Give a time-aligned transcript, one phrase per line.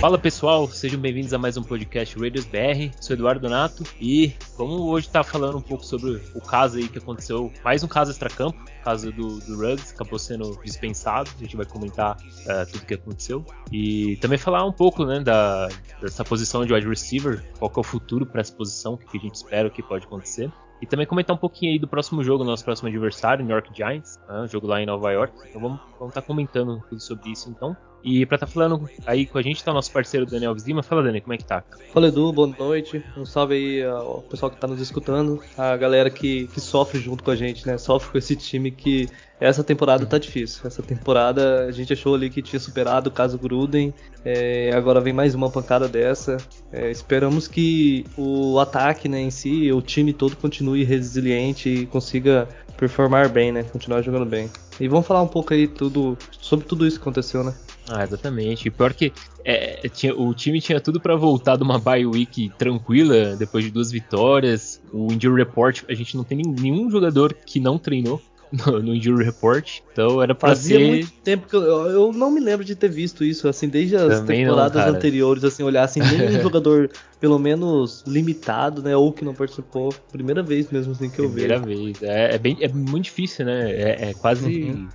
[0.00, 2.94] Fala pessoal, sejam bem-vindos a mais um podcast Radios BR.
[3.00, 6.88] Sou Eduardo Donato e vamos hoje estar tá falando um pouco sobre o caso aí
[6.88, 11.28] que aconteceu, mais um caso extracampo, caso do, do Ruggs, acabou sendo dispensado.
[11.36, 15.18] A gente vai comentar uh, tudo o que aconteceu e também falar um pouco né,
[15.18, 15.66] da,
[16.00, 19.18] dessa posição de wide receiver, qual que é o futuro para essa posição, o que
[19.18, 20.48] a gente espera que pode acontecer.
[20.80, 24.16] E também comentar um pouquinho aí do próximo jogo, nosso próximo adversário, New York Giants,
[24.28, 25.34] né, jogo lá em Nova York.
[25.48, 27.76] Então vamos estar vamos tá comentando tudo sobre isso então.
[28.02, 30.82] E pra estar tá falando aí com a gente tá o nosso parceiro Daniel Lima.
[30.82, 31.62] Fala, Dani, como é que tá?
[31.92, 33.02] Fala, Edu, boa noite.
[33.16, 37.24] Um salve aí ao pessoal que tá nos escutando, a galera que, que sofre junto
[37.24, 37.76] com a gente, né?
[37.76, 39.08] Sofre com esse time que
[39.40, 40.66] essa temporada tá difícil.
[40.66, 43.92] Essa temporada a gente achou ali que tinha superado o caso Gruden.
[44.24, 46.36] É, agora vem mais uma pancada dessa.
[46.72, 52.48] É, esperamos que o ataque né, em si, o time todo continue resiliente e consiga
[52.76, 53.64] performar bem, né?
[53.64, 54.48] Continuar jogando bem.
[54.80, 57.52] E vamos falar um pouco aí tudo sobre tudo isso que aconteceu, né?
[57.88, 58.70] Ah, exatamente.
[58.70, 59.12] Pior que
[59.44, 63.70] é, tinha, o time tinha tudo para voltar de uma bye week tranquila, depois de
[63.70, 64.80] duas vitórias.
[64.92, 68.20] O injury report, a gente não tem nenhum jogador que não treinou
[68.52, 69.80] no, no Injury Report.
[69.92, 70.86] Então era pra Fazia ser.
[70.86, 74.20] muito tempo que eu, eu não me lembro de ter visto isso, assim, desde as
[74.20, 76.90] Também temporadas não, anteriores, assim, olhar assim, nenhum jogador,
[77.20, 78.96] pelo menos, limitado, né?
[78.96, 79.92] Ou que não participou.
[80.12, 81.48] Primeira vez mesmo assim que eu vejo.
[81.48, 82.02] Primeira vez.
[82.02, 83.70] É, é, bem, é muito difícil, né?
[83.70, 84.46] É, é quase.
[84.46, 84.88] Uhum.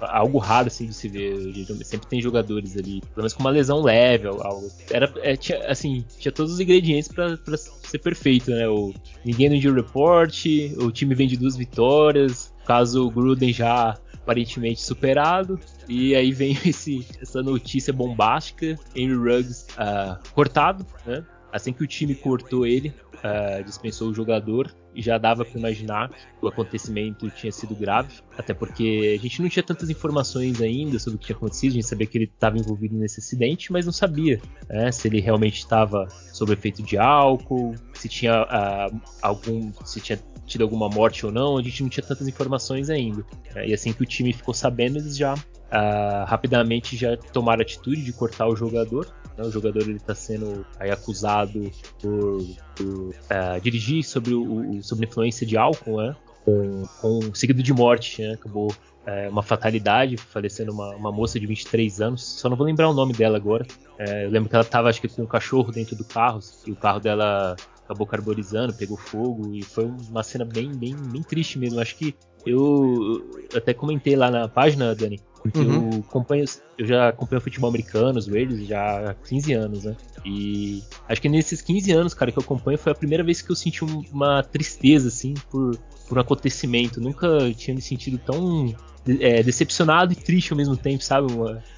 [0.00, 1.36] Algo raro assim de se ver.
[1.84, 4.68] Sempre tem jogadores ali, pelo menos com uma lesão leve, algo.
[4.90, 8.68] Era, é, tinha, assim, tinha todos os ingredientes para ser perfeito, né?
[8.68, 8.92] O,
[9.24, 10.44] ninguém no injury report,
[10.78, 15.58] o time vem de duas vitórias, caso Gruden já aparentemente superado.
[15.88, 21.24] E aí vem esse, essa notícia bombástica: Henry Ruggs uh, cortado, né?
[21.58, 26.08] Assim que o time cortou ele, uh, dispensou o jogador e já dava para imaginar
[26.08, 31.00] que o acontecimento tinha sido grave, até porque a gente não tinha tantas informações ainda
[31.00, 33.84] sobre o que tinha acontecido, a gente sabia que ele estava envolvido nesse acidente, mas
[33.84, 39.72] não sabia né, se ele realmente estava sob efeito de álcool, se tinha uh, algum,
[39.84, 43.24] se tinha tido alguma morte ou não, a gente não tinha tantas informações ainda.
[43.54, 47.62] É, e assim que o time ficou sabendo, eles já uh, rapidamente já tomaram a
[47.62, 49.06] atitude de cortar o jogador.
[49.38, 49.44] Né?
[49.44, 51.70] O jogador ele está sendo aí, acusado
[52.02, 52.44] por,
[52.74, 56.16] por uh, dirigir sobre, o, sobre influência de álcool, né?
[56.44, 58.34] com, com seguido de morte, né?
[58.34, 58.74] acabou
[59.06, 62.92] é, uma fatalidade, falecendo uma, uma, moça de 23 anos, só não vou lembrar o
[62.92, 63.66] nome dela agora.
[63.98, 66.72] É, eu lembro que ela estava acho que com um cachorro dentro do carro e
[66.72, 71.58] o carro dela acabou carbonizando, pegou fogo e foi uma cena bem, bem, bem triste
[71.58, 71.80] mesmo.
[71.80, 75.90] Acho que eu, eu até comentei lá na página, Dani, porque uhum.
[75.92, 76.44] eu acompanho,
[76.76, 79.96] eu já acompanho futebol americano, os Raiders, já há 15 anos, né?
[80.24, 83.50] E acho que nesses 15 anos, cara, que eu acompanho, foi a primeira vez que
[83.50, 85.78] eu senti uma tristeza, assim, por,
[86.08, 87.00] por um acontecimento.
[87.00, 88.74] Nunca tinha me sentido tão
[89.20, 91.28] é, decepcionado e triste ao mesmo tempo, sabe?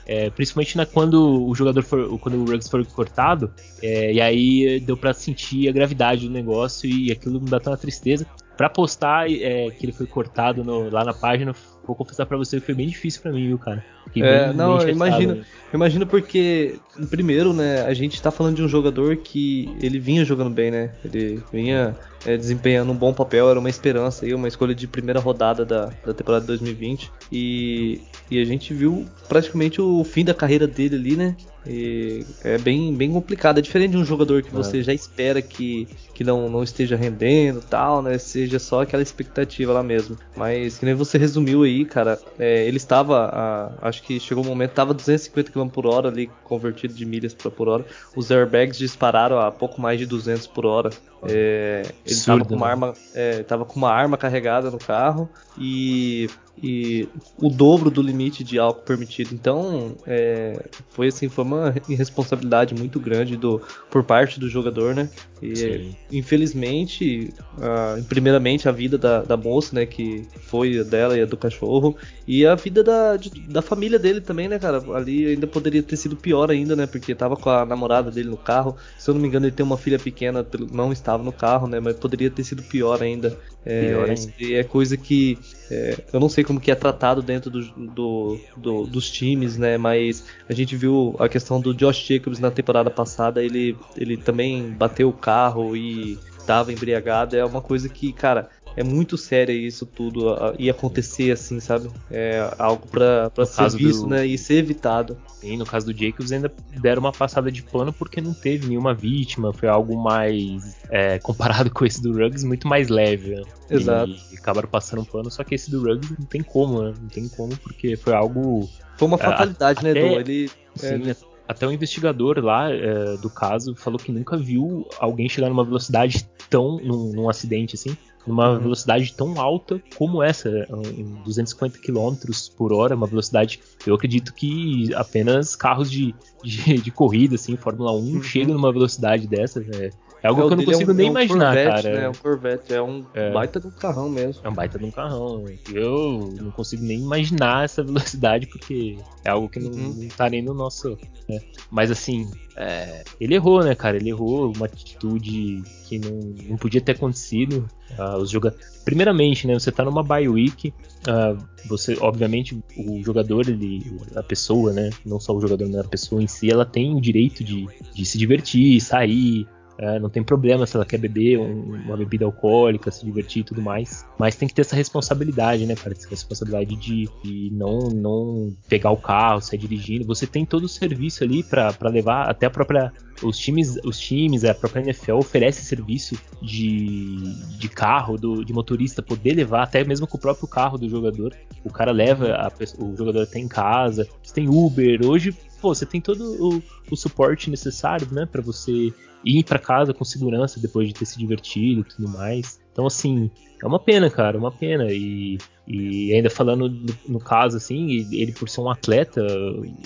[0.06, 4.80] É, principalmente na, quando o jogador for, quando o Ruggs foi cortado, é, e aí
[4.80, 8.26] deu para sentir a gravidade do negócio e aquilo me bateu uma tristeza.
[8.60, 12.60] Para postar é, que ele foi cortado no, lá na página, vou confessar para você
[12.60, 13.82] que foi bem difícil para mim, viu, cara?
[14.16, 16.78] é, bem, não, bem eu imagino, eu imagino porque,
[17.08, 20.90] primeiro, né, a gente tá falando de um jogador que ele vinha jogando bem, né?
[21.02, 25.20] Ele vinha é, desempenhando um bom papel, era uma esperança aí, uma escolha de primeira
[25.20, 27.10] rodada da, da temporada 2020.
[27.32, 31.34] E, e a gente viu praticamente o fim da carreira dele ali, né?
[31.66, 33.58] E é bem, bem complicado.
[33.58, 34.82] É diferente de um jogador que você é.
[34.82, 38.16] já espera que, que não, não esteja rendendo tal, né?
[38.18, 40.16] Seja só aquela expectativa lá mesmo.
[40.36, 44.48] Mas que nem você resumiu aí, cara, é, ele estava, a, acho que chegou um
[44.48, 47.84] momento, estava 250 km por hora ali, convertido de milhas por hora.
[48.16, 50.90] Os airbags dispararam a pouco mais de 200 por hora.
[51.22, 52.72] É, ele estava com uma né?
[52.72, 55.28] arma, é, com uma arma carregada no carro
[55.58, 56.30] e
[56.62, 59.34] e o dobro do limite de álcool permitido.
[59.34, 65.08] Então, é, foi assim, foi uma irresponsabilidade muito grande do, por parte do jogador, né?
[65.42, 65.96] E Sim.
[66.12, 71.36] infelizmente, a, primeiramente a vida da, da, moça, né, que foi dela e a do
[71.36, 71.96] cachorro,
[72.26, 74.82] e a vida da, de, da família dele também, né, cara?
[74.94, 76.86] Ali ainda poderia ter sido pior ainda, né?
[76.86, 78.76] Porque tava com a namorada dele no carro.
[78.98, 81.80] Se eu não me engano, ele tem uma filha pequena, não estava no carro, né?
[81.80, 83.36] Mas poderia ter sido pior ainda.
[83.64, 84.54] É, pior ainda.
[84.54, 85.38] é coisa que
[85.70, 89.78] é, eu não sei como que é tratado dentro do, do, do, dos times, né?
[89.78, 94.70] Mas a gente viu a questão do Josh Jacobs na temporada passada, ele, ele também
[94.70, 95.29] bateu o carro
[95.76, 97.36] e estava embriagado.
[97.36, 101.90] É uma coisa que, cara, é muito sério isso tudo e acontecer assim, sabe?
[102.10, 104.08] É algo para ser visto, do...
[104.08, 104.26] né?
[104.26, 105.18] E ser evitado.
[105.42, 108.94] E no caso do Jacobs ainda deram uma passada de pano porque não teve nenhuma
[108.94, 113.36] vítima, foi algo mais é, comparado com esse do Ruggs, muito mais leve.
[113.36, 113.42] Né?
[113.68, 114.12] Exato.
[114.32, 116.94] E, acabaram passando um pano, só que esse do Ruggs não tem como, né?
[117.00, 118.68] Não tem como porque foi algo.
[118.96, 120.02] Foi uma fatalidade, né, até...
[120.02, 120.20] né, Dom?
[120.20, 120.50] Ele.
[120.76, 121.16] Sim, é,
[121.50, 126.28] até o investigador lá é, do caso falou que nunca viu alguém chegar numa velocidade
[126.48, 126.78] tão.
[126.78, 128.60] num, num acidente assim, numa uhum.
[128.60, 130.48] velocidade tão alta como essa,
[130.96, 132.14] em 250 km
[132.56, 137.92] por hora, uma velocidade, eu acredito que apenas carros de, de, de corrida, assim, Fórmula
[137.92, 138.22] 1, uhum.
[138.22, 139.90] chegam numa velocidade dessa, é,
[140.22, 141.94] é algo é, que eu não consigo é um, nem é um imaginar, Corvette, cara.
[141.94, 142.04] Né?
[142.04, 143.30] É um Corvette, é um é.
[143.32, 144.42] baita de um carrão mesmo.
[144.44, 145.44] É um baita de um carrão.
[145.72, 149.94] Eu não consigo nem imaginar essa velocidade, porque é algo que não, uhum.
[149.94, 150.98] não tá nem no nosso.
[151.28, 151.40] Né?
[151.70, 153.96] Mas assim, é, ele errou, né, cara?
[153.96, 156.20] Ele errou uma atitude que não,
[156.50, 157.66] não podia ter acontecido.
[157.98, 158.54] Uh, os joga...
[158.84, 160.72] Primeiramente, né, você tá numa bye week,
[161.08, 163.80] uh, você, obviamente, o jogador, ele,
[164.14, 167.00] a pessoa, né, não só o jogador, mas a pessoa em si, ela tem o
[167.00, 169.46] direito de, de se divertir, sair,
[169.80, 173.44] é, não tem problema se ela quer beber um, uma bebida alcoólica, se divertir e
[173.44, 174.04] tudo mais.
[174.18, 175.94] Mas tem que ter essa responsabilidade, né, cara?
[175.94, 180.04] Essa responsabilidade de, de não, não pegar o carro, sair dirigindo.
[180.06, 182.92] Você tem todo o serviço ali para levar até a própria
[183.22, 189.02] os times, os times, a própria NFL oferece serviço de, de carro, do, de motorista
[189.02, 191.34] poder levar até mesmo com o próprio carro do jogador.
[191.64, 194.06] O cara leva a, o jogador até em casa.
[194.22, 195.00] Você tem Uber.
[195.06, 198.92] Hoje, pô, você tem todo o, o suporte necessário, né, para você
[199.24, 202.60] ir para casa com segurança depois de ter se divertido e tudo mais.
[202.72, 203.30] Então, assim,
[203.62, 204.86] é uma pena, cara, uma pena.
[204.90, 209.20] E, e ainda falando no, no, caso, assim, ele por ser um atleta,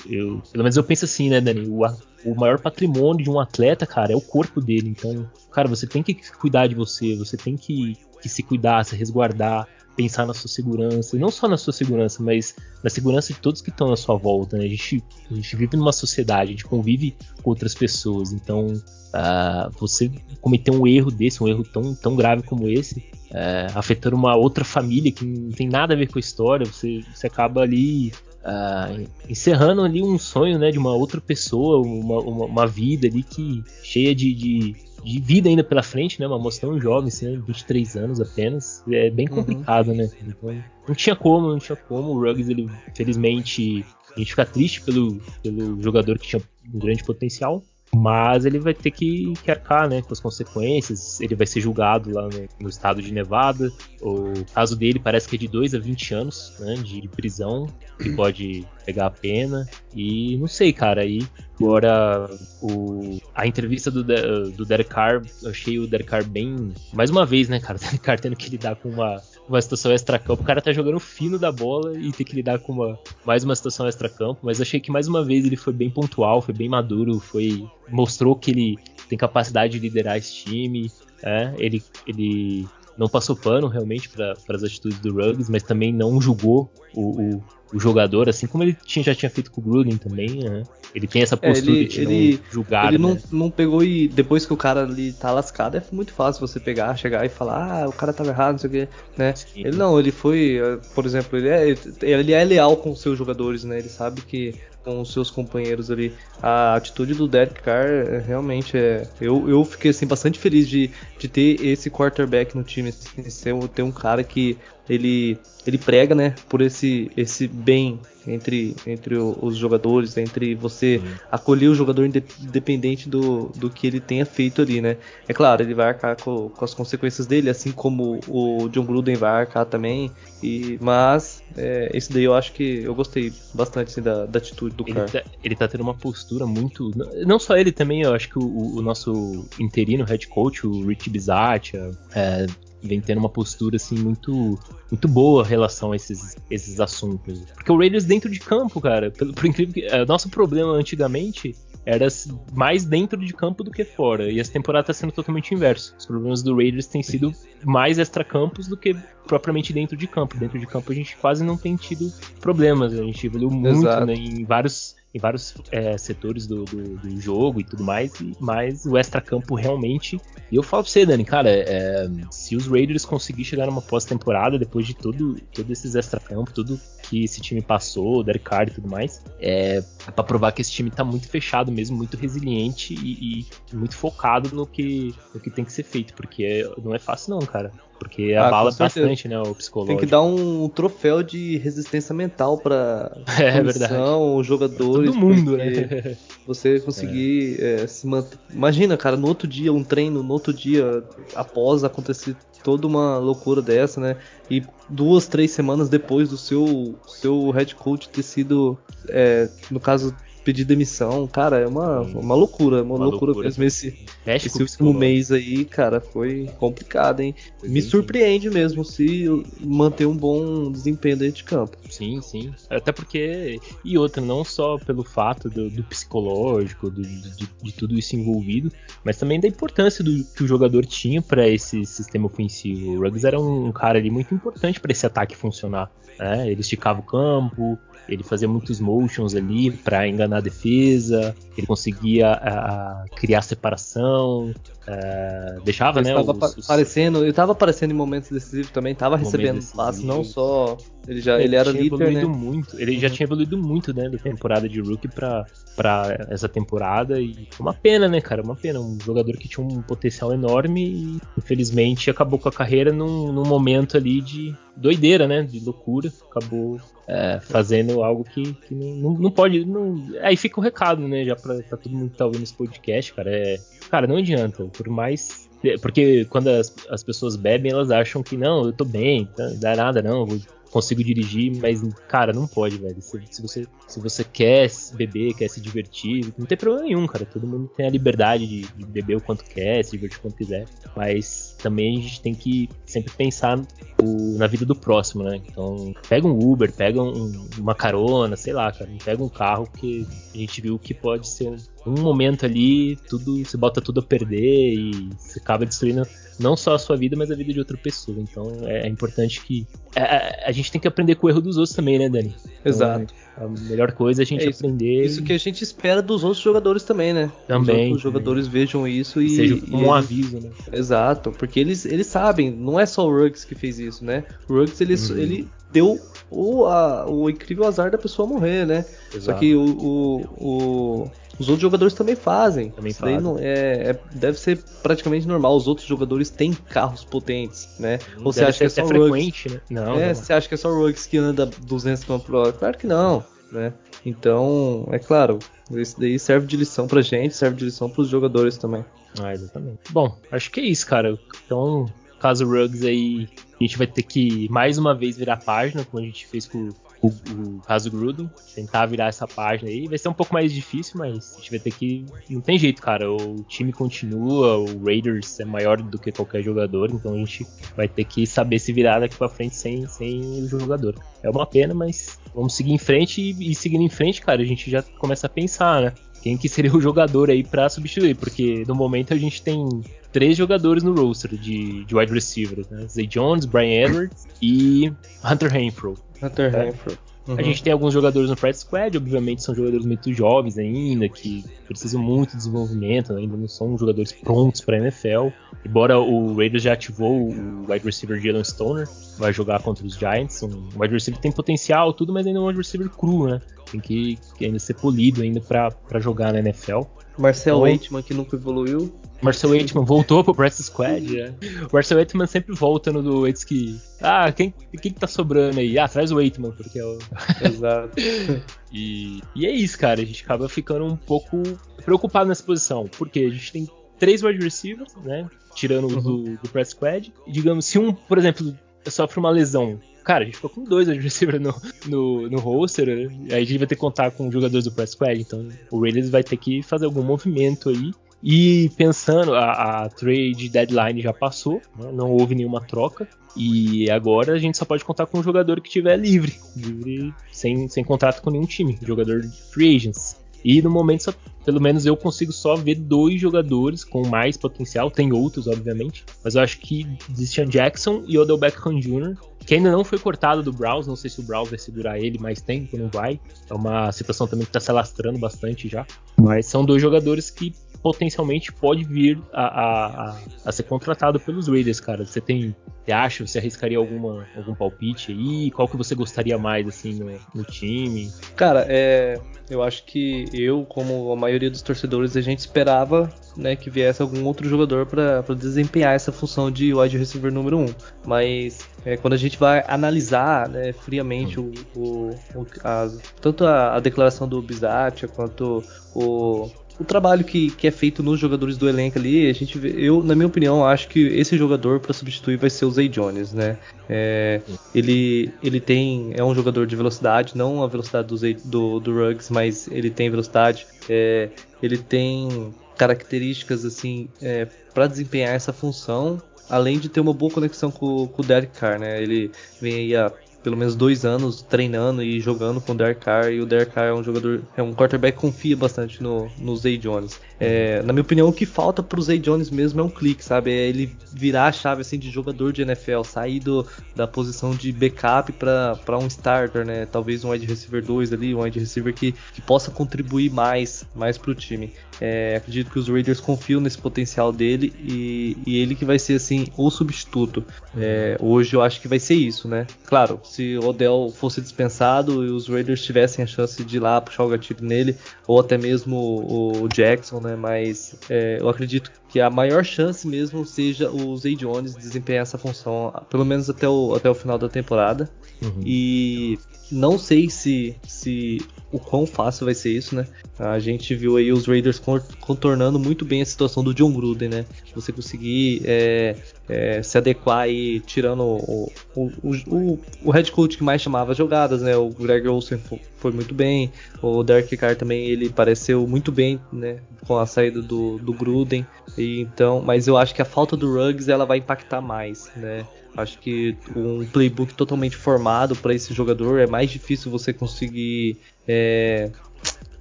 [0.09, 1.67] eu, pelo menos eu penso assim, né, Dani?
[1.69, 1.82] O,
[2.25, 4.88] o maior patrimônio de um atleta, cara, é o corpo dele.
[4.88, 8.94] Então, cara, você tem que cuidar de você, você tem que, que se cuidar, se
[8.94, 13.38] resguardar, pensar na sua segurança, e não só na sua segurança, mas na segurança de
[13.41, 14.56] todos que estão na sua volta.
[14.56, 14.64] Né?
[14.64, 19.70] A, gente, a gente vive numa sociedade, a gente convive com outras pessoas, então uh,
[19.79, 20.11] você
[20.41, 22.99] cometer um erro desse, um erro tão, tão grave como esse,
[23.31, 27.02] uh, afetando uma outra família que não tem nada a ver com a história, você,
[27.14, 28.12] você acaba ali
[28.44, 33.23] Uh, encerrando ali um sonho né, de uma outra pessoa, uma, uma, uma vida ali
[33.23, 36.26] que cheia de, de, de, vida ainda pela frente, né?
[36.26, 38.82] Uma moça tão jovem, assim, 23 anos apenas.
[38.88, 39.36] É bem uhum.
[39.36, 39.96] complicado, uhum.
[39.96, 40.10] né?
[40.26, 42.12] Então, não tinha como, não tinha como.
[42.12, 43.84] O Ruggs, ele, felizmente,
[44.14, 46.42] a gente fica triste pelo, pelo jogador que tinha
[46.72, 47.62] um grande potencial,
[47.94, 51.20] mas ele vai ter que, que arcar né, com as consequências.
[51.20, 53.70] Ele vai ser julgado lá no, no, estado de Nevada.
[54.02, 57.68] O caso dele parece que é de 2 a 20 anos né, de prisão,
[57.98, 59.68] que pode pegar a pena.
[59.94, 61.02] E não sei, cara.
[61.02, 61.22] Aí
[61.60, 62.28] agora
[62.60, 66.72] o, a entrevista do, do Derek Carr, eu achei o Derek Carr bem.
[66.92, 67.78] Mais uma vez, né, cara?
[67.78, 70.42] O Derek Carr tendo que lidar com uma uma situação extra-campo.
[70.42, 73.54] O cara tá jogando fino da bola e tem que lidar com uma, mais uma
[73.54, 74.40] situação extra-campo.
[74.42, 78.34] Mas achei que mais uma vez ele foi bem pontual, foi bem maduro, foi mostrou
[78.34, 78.78] que ele
[79.08, 80.90] tem capacidade de liderar esse time.
[81.22, 82.66] É, ele, ele
[82.96, 87.44] não passou pano realmente para as atitudes do Ruggs, mas também não julgou o, o,
[87.75, 90.62] o, jogador, assim como ele tinha, já tinha feito com o Gruden também, né?
[90.94, 92.93] Ele tem essa postura é, ele, de ele, não julgar.
[92.93, 93.21] Ele né?
[93.31, 96.61] não, não pegou e depois que o cara ali tá lascado, é muito fácil você
[96.61, 99.35] pegar, chegar e falar, ah, o cara tava errado, não sei o que, né?
[99.35, 99.67] Sim.
[99.67, 103.19] Ele não, ele foi, eh, por exemplo, ele é, ele é leal com os seus
[103.19, 103.79] jogadores, né?
[103.79, 106.12] Ele sabe que com os seus companheiros ali.
[106.42, 109.08] A atitude do Derek Carr é, realmente é.
[109.20, 112.90] Eu, eu fiquei assim, bastante feliz de, de ter esse quarterback no time.
[112.90, 119.16] Assim, ter um cara que ele, ele prega, né, por esse, esse bem entre, entre
[119.16, 121.14] os jogadores, entre você uhum.
[121.31, 124.97] acolher o jogador independente do, do que ele tenha feito ali, né.
[125.28, 129.16] É claro, ele vai arcar com, com as consequências dele, assim como o John Gruden
[129.16, 130.11] vai arcar também,
[130.43, 134.75] e, mas é, esse daí eu acho que eu gostei bastante assim, da, da atitude
[134.75, 135.09] do ele cara.
[135.09, 136.90] Tá, ele tá tendo uma postura muito.
[137.26, 141.09] Não só ele também, eu acho que o, o nosso interino head coach, o Rich
[141.11, 142.47] Bisaccia, é,
[142.87, 144.59] vem tendo uma postura assim muito
[144.91, 147.41] muito boa em relação a esses, esses assuntos.
[147.55, 151.55] Porque o Raiders dentro de campo, cara, por, por incrível que é, nosso problema antigamente
[151.87, 152.07] era
[152.53, 154.31] mais dentro de campo do que fora.
[154.31, 155.95] E essa temporada está sendo totalmente inverso.
[155.99, 160.37] Os problemas do Raiders têm sido mais extra-campos do que propriamente dentro de campo.
[160.38, 162.11] Dentro de campo a gente quase não tem tido
[162.41, 162.95] problemas.
[162.95, 167.61] A gente evoluiu muito né, em vários em vários é, setores do, do, do, jogo
[167.61, 170.21] e tudo mais, mas o extra-campo realmente.
[170.50, 174.59] E eu falo pra você, Dani, cara, é, se os Raiders conseguirem chegar numa pós-temporada
[174.59, 178.88] depois de todo, todo esses extra-campo, tudo que esse time passou, Derek Carr e tudo
[178.88, 183.40] mais, é, é pra provar que esse time tá muito fechado mesmo, muito resiliente e,
[183.40, 186.99] e muito focado no que, no que tem que ser feito, porque é, não é
[186.99, 187.71] fácil, não, cara.
[188.04, 189.96] Porque ah, abala bastante, né, o psicológico.
[189.99, 193.94] Tem que dar um troféu de resistência mental para é, verdade.
[193.94, 195.11] os jogadores.
[195.11, 196.16] Todo mundo, né?
[196.46, 197.82] Você conseguir é.
[197.82, 198.38] É, se manter.
[198.52, 201.02] Imagina, cara, no outro dia, um treino, no outro dia,
[201.34, 204.16] após acontecer toda uma loucura dessa, né?
[204.50, 210.14] E duas, três semanas depois do seu, seu head coach ter sido, é, no caso,
[210.44, 211.26] pedir demissão.
[211.26, 215.64] Cara, é uma, uma loucura, uma, uma loucura, loucura, mesmo esse, esse último mês aí,
[215.64, 217.34] cara, foi complicado, hein?
[217.62, 218.54] Me surpreende sim.
[218.54, 219.26] mesmo se
[219.60, 221.76] manter um bom desempenho dentro de campo.
[221.90, 222.52] Sim, sim.
[222.68, 223.58] Até porque.
[223.84, 228.70] E outra, não só pelo fato do, do psicológico, do, de, de, tudo isso envolvido,
[229.02, 232.92] mas também da importância do que o jogador tinha para esse sistema ofensivo.
[232.92, 235.90] O Ruggs era um cara ali muito importante para esse ataque funcionar.
[236.18, 236.50] Né?
[236.50, 242.32] Ele esticava o campo, ele fazia muitos motions ali para enganar a defesa, ele conseguia
[242.32, 244.52] a, criar separação,
[244.87, 246.16] a, deixava, ele né?
[246.16, 251.20] Os, aparecendo, ele estava aparecendo em momentos decisivos também, estava recebendo passes, não só ele
[251.20, 252.25] já ele, ele era líder, né?
[252.25, 253.00] muito, ele uhum.
[253.00, 255.46] já tinha evoluído muito, né, da temporada de rookie para
[255.76, 259.82] para essa temporada e uma pena, né, cara, uma pena, um jogador que tinha um
[259.82, 265.43] potencial enorme e infelizmente acabou com a carreira num, num momento ali de doideira, né,
[265.43, 269.64] de loucura, acabou é, fazendo algo que, que não, não, pode.
[269.64, 270.02] Não...
[270.23, 271.25] Aí fica o recado, né?
[271.25, 273.31] Já pra, pra, todo mundo que tá ouvindo esse podcast, cara.
[273.31, 273.59] É,
[273.90, 274.64] cara, não adianta.
[274.64, 275.49] Por mais.
[275.81, 279.75] Porque quando as, as pessoas bebem, elas acham que não, eu tô bem, não dá
[279.75, 280.38] nada, não, vou
[280.75, 283.00] consigo dirigir, mas, cara, não pode, velho.
[283.00, 287.25] Se, se, você, se você quer beber, quer se divertir, não tem problema nenhum, cara.
[287.25, 290.66] Todo mundo tem a liberdade de, de beber o quanto quer, se divertir quanto quiser.
[290.97, 293.57] Mas também a gente tem que sempre pensar
[294.02, 295.40] o, na vida do próximo, né?
[295.47, 298.90] Então, pega um Uber, pega um, uma carona, sei lá, cara.
[299.04, 300.04] Pega um carro que
[300.35, 301.54] a gente viu que pode ser
[301.87, 306.07] um, momento ali, tudo, você bota tudo a perder e você acaba destruindo
[306.38, 308.19] não só a sua vida, mas a vida de outra pessoa.
[308.19, 309.67] Então é, é importante que.
[309.95, 312.09] A, é, é, a, gente tem que aprender com o erro dos outros também, né,
[312.09, 312.35] Dani?
[312.45, 313.14] Então, Exato.
[313.37, 315.05] A melhor coisa é a gente é isso, aprender.
[315.05, 317.33] Isso que a gente espera dos outros jogadores também, né?
[317.49, 317.93] Também.
[317.93, 319.31] Os jogadores vejam isso e.
[319.31, 320.50] Seja um aviso, né?
[320.73, 324.25] Exato, porque eles, eles sabem, não é só o Ruggs que fez isso, né?
[324.49, 325.19] O Ruggs ele, uhum.
[325.19, 326.00] ele deu
[326.31, 328.87] o, a, o incrível azar da pessoa morrer, né?
[329.12, 329.25] Exato.
[329.25, 332.71] Só que o, o, o os outros jogadores também fazem.
[332.71, 333.21] Também Isso fazem.
[333.21, 335.57] Não, é, é, deve ser praticamente normal.
[335.57, 337.99] Os outros jogadores têm carros potentes, né?
[338.19, 339.62] Ou você acha que é só frequente, Ruggs?
[339.69, 339.83] né?
[339.83, 340.14] Não, é, não.
[340.14, 342.52] você acha que é só o Ruggs que anda 200 km por hora?
[342.52, 343.73] Claro que não, né?
[344.07, 345.40] Então, é claro,
[345.73, 348.85] isso daí serve de lição pra gente, serve de lição pros jogadores também.
[349.21, 349.81] Ah, exatamente.
[349.90, 351.19] Bom, acho que é isso, cara.
[351.45, 351.87] Então,
[352.21, 353.28] caso Ruggs aí,
[353.64, 356.68] a gente vai ter que mais uma vez virar página, como a gente fez com
[357.00, 359.88] o, o caso Gruden, tentar virar essa página aí.
[359.88, 362.04] Vai ser um pouco mais difícil, mas a gente vai ter que.
[362.28, 363.11] Não tem jeito, cara.
[363.11, 367.88] O time continua, o Raiders é maior do que qualquer jogador, então a gente vai
[367.88, 370.94] ter que saber se virar daqui pra frente sem, sem o jogador.
[371.23, 374.47] É uma pena, mas vamos seguir em frente e, e seguindo em frente, cara, a
[374.47, 375.92] gente já começa a pensar, né?
[376.25, 378.16] Quem que seria o jogador aí para substituir?
[378.16, 382.87] Porque no momento a gente tem três jogadores no roster de, de wide receivers, né?
[382.88, 384.90] Zay Jones, Brian Edwards e
[385.23, 385.99] Hunter Renfro.
[386.23, 386.50] Hunter.
[386.50, 386.97] Renfro.
[387.28, 387.37] Uhum.
[387.38, 391.45] A gente tem alguns jogadores no practice squad, obviamente são jogadores muito jovens ainda, que
[391.66, 393.21] precisam muito de desenvolvimento, né?
[393.21, 395.28] ainda não são jogadores prontos para NFL.
[395.62, 398.88] Embora o Raiders já ativou o wide receiver Jalen Stoner,
[399.19, 402.43] vai jogar contra os Giants, um wide receiver que tem potencial, tudo, mas ainda é
[402.43, 403.43] um wide receiver cru, né?
[403.75, 406.83] Tem que, que ainda ser polido ainda para jogar na NFL.
[407.19, 408.95] Marcel então, Waitman que nunca evoluiu.
[409.21, 411.35] Marcel Waitman voltou pro Practice Squad, é.
[411.69, 413.81] O Marcel Waitman sempre volta no do Waits que.
[414.00, 415.76] Ah, quem, quem que tá sobrando aí?
[415.76, 416.99] Ah, traz o Waitman, porque é o.
[417.43, 417.95] Exato.
[418.73, 420.00] e, e é isso, cara.
[420.00, 421.43] A gente acaba ficando um pouco
[421.85, 422.88] preocupado nessa posição.
[422.97, 425.28] Porque a gente tem três wide receivers, né?
[425.52, 426.00] Tirando uhum.
[426.00, 427.12] do, do Practice Squad.
[427.26, 430.87] E, digamos, se um, por exemplo, sofre uma lesão Cara, a gente ficou com dois
[430.87, 431.54] receivers no,
[431.87, 433.16] no, no roster, né?
[433.30, 436.11] aí a gente vai ter que contar com jogadores do press squad, então o Raiders
[436.11, 437.90] vai ter que fazer algum movimento aí.
[438.23, 441.90] E pensando, a, a trade deadline já passou, né?
[441.92, 443.06] não houve nenhuma troca.
[443.37, 447.68] E agora a gente só pode contar com um jogador que estiver livre, livre sem,
[447.68, 450.24] sem contrato com nenhum time, jogador de free agents.
[450.44, 454.90] E no momento, só, pelo menos eu consigo só ver dois jogadores com mais potencial.
[454.90, 456.04] Tem outros, obviamente.
[456.22, 456.84] Mas eu acho que
[457.14, 460.86] Christian Jackson e Odell Beckham Jr., que ainda não foi cortado do Browns.
[460.86, 463.18] Não sei se o Browns vai segurar ele mais tempo, não vai.
[463.48, 465.86] É uma situação também que está se alastrando bastante já.
[466.16, 467.54] Mas são dois jogadores que
[467.85, 472.07] potencialmente pode vir a, a, a, ser contratado pelos Raiders, cara.
[472.07, 472.57] Você tem.
[472.83, 475.50] Você acha, você arriscaria alguma, algum palpite aí?
[475.50, 478.11] Qual que você gostaria mais, assim, no, no time?
[478.35, 479.21] Cara, é.
[479.50, 484.00] Eu acho que eu, como a maioria dos torcedores, a gente esperava né, que viesse
[484.00, 487.61] algum outro jogador para desempenhar essa função de wide receiver número 1.
[487.61, 487.67] Um.
[488.07, 493.76] Mas é, quando a gente vai analisar né, friamente o, o, o a, tanto a,
[493.76, 495.62] a, declaração do Bizatia quanto
[495.95, 499.75] o, o trabalho que, que é feito nos jogadores do elenco ali, a gente vê,
[499.76, 503.33] eu, na minha opinião, acho que esse jogador para substituir vai ser o Zay Jones,
[503.33, 503.57] né?
[503.88, 504.40] É,
[504.75, 508.93] ele, ele tem, é um jogador de velocidade, não a velocidade do, Zay, do, do
[508.93, 511.28] Ruggs, mas ele tem velocidade, é,
[511.62, 517.71] ele tem características assim é, para desempenhar essa função além de ter uma boa conexão
[517.71, 519.02] com, com o Derek Carr, né?
[519.02, 520.12] Ele vem aí há
[520.44, 523.86] pelo menos dois anos treinando e jogando com o Derek Carr e o Derek Carr
[523.86, 527.18] é um jogador, é um quarterback que confia bastante no, no Zay Jones.
[527.38, 530.53] É, na minha opinião, o que falta pro Zay Jones mesmo é um clique, sabe?
[530.53, 534.73] É ele virar a chave assim de jogador de NFL, sair do, da posição de
[534.73, 536.87] backup para um starter, né?
[536.87, 541.19] Talvez um wide receiver 2 ali, um wide receiver que, que possa contribuir mais, mais
[541.19, 541.73] pro time.
[542.00, 546.14] É, acredito que os Raiders confiam nesse potencial dele e, e ele que vai ser
[546.14, 547.45] assim o substituto.
[547.76, 549.67] É, hoje eu acho que vai ser isso, né?
[549.87, 554.00] Claro, se o Odell fosse dispensado e os Raiders tivessem a chance de ir lá
[554.00, 557.37] puxar o gatilho nele, ou até mesmo o, o Jackson, né?
[557.37, 562.38] Mas é, eu acredito que a maior chance mesmo seja o Zay Jones desempenhar essa
[562.38, 565.11] função, pelo menos até o, até o final da temporada.
[565.43, 565.61] Uhum.
[565.64, 566.38] E
[566.71, 568.40] não sei se, se
[568.73, 570.06] o quão fácil vai ser isso, né?
[570.38, 571.80] A gente viu aí os Raiders
[572.21, 574.44] contornando muito bem a situação do John Gruden, né?
[574.75, 576.16] Você conseguir é,
[576.49, 581.62] é, se adequar aí, tirando o, o, o, o, head coach que mais chamava jogadas,
[581.62, 581.76] né?
[581.76, 582.59] O Greg Olsen
[582.97, 583.71] foi muito bem,
[584.02, 586.78] o Derek Carr também ele pareceu muito bem, né?
[587.06, 588.66] Com a saída do, do Gruden,
[588.99, 592.66] e então, mas eu acho que a falta do Ruggs ela vai impactar mais, né?
[592.96, 599.10] Acho que um playbook totalmente formado para esse jogador é mais difícil você conseguir é,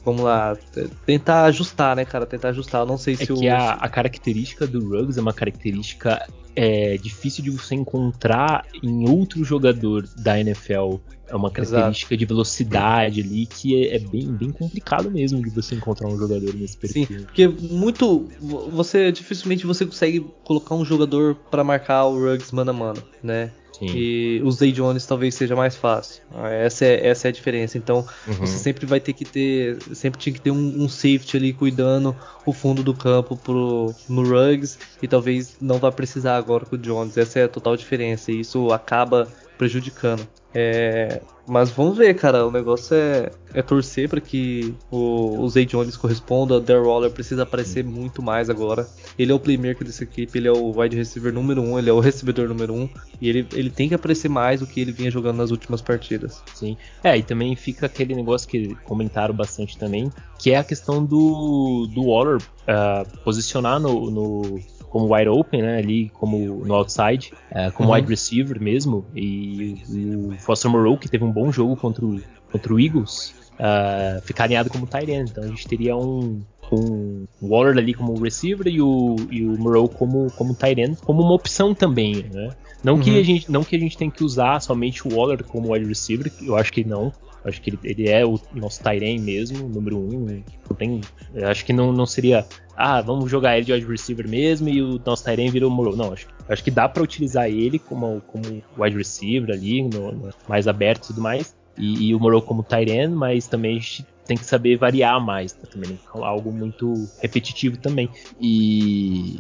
[0.04, 0.58] vamos lá,
[1.06, 2.26] tentar ajustar, né, cara?
[2.26, 2.82] Tentar ajustar.
[2.82, 3.52] Eu não sei é se que o.
[3.52, 9.44] A, a característica do Ruggs é uma característica é, difícil de você encontrar em outro
[9.44, 10.96] jogador da NFL.
[11.34, 12.18] É uma característica Exato.
[12.18, 16.54] de velocidade ali que é, é, bem, bem complicado mesmo de você encontrar um jogador
[16.54, 17.08] nesse perfil.
[17.08, 18.30] Sim, porque muito.
[18.72, 23.50] Você dificilmente você consegue colocar um jogador para marcar o Ruggs mano a mano, né?
[23.80, 23.88] Sim.
[23.88, 26.22] E o Zay Jones talvez seja mais fácil.
[26.52, 27.80] Essa é, essa é a diferença.
[27.80, 28.34] Então uhum.
[28.34, 29.82] você sempre vai ter que ter.
[29.96, 32.16] Sempre tinha que ter um, um, safety ali cuidando
[32.46, 34.78] o fundo do campo pro, no Ruggs.
[35.02, 37.18] E talvez não vá precisar agora com o Jones.
[37.18, 38.32] Essa é a total diferença.
[38.32, 40.28] E isso acaba prejudicando.
[40.54, 42.46] É, mas vamos ver, cara.
[42.46, 46.56] O negócio é, é torcer para que o, o Zay Jones corresponda.
[46.56, 48.88] O Darrell Waller precisa aparecer muito mais agora.
[49.18, 51.90] Ele é o playmaker dessa equipe, ele é o wide receiver número 1, um, ele
[51.90, 52.82] é o recebedor número 1.
[52.82, 52.90] Um,
[53.20, 56.44] e ele, ele tem que aparecer mais do que ele vinha jogando nas últimas partidas.
[56.54, 56.78] Sim.
[57.04, 61.88] É, e também fica aquele negócio que comentaram bastante também, que é a questão do,
[61.94, 64.60] do Waller uh, posicionar no, no
[64.94, 67.96] como wide open, né, ali como no outside, uh, como uhum.
[67.96, 72.72] wide receiver mesmo, e o Foster Moreau, que teve um bom jogo contra o, contra
[72.72, 75.32] o Eagles, uh, ficar alinhado como tight end.
[75.32, 79.90] Então a gente teria um, um Waller ali como receiver e o, e o Moreau
[79.90, 82.52] como, como tight end, como uma opção também, né?
[82.84, 83.00] Não, uhum.
[83.00, 85.88] que a gente, não que a gente tem que usar somente o Waller como wide
[85.88, 87.12] receiver, eu acho que não.
[87.46, 90.42] Acho que ele, ele é o nosso Tyren mesmo, número um.
[90.70, 91.02] Não tem,
[91.44, 95.00] acho que não, não seria ah, vamos jogar ele de wide receiver mesmo e o
[95.06, 95.96] nosso Tyrene virou Moro.
[95.96, 100.30] Não, acho, acho que dá para utilizar ele como, como wide receiver ali, no, no,
[100.48, 101.56] mais aberto e tudo mais.
[101.78, 105.54] E, e o Moro como Tyrene, mas também a gente tem que saber variar mais,
[105.54, 105.68] tá?
[105.68, 108.10] também algo muito repetitivo também.
[108.40, 109.38] E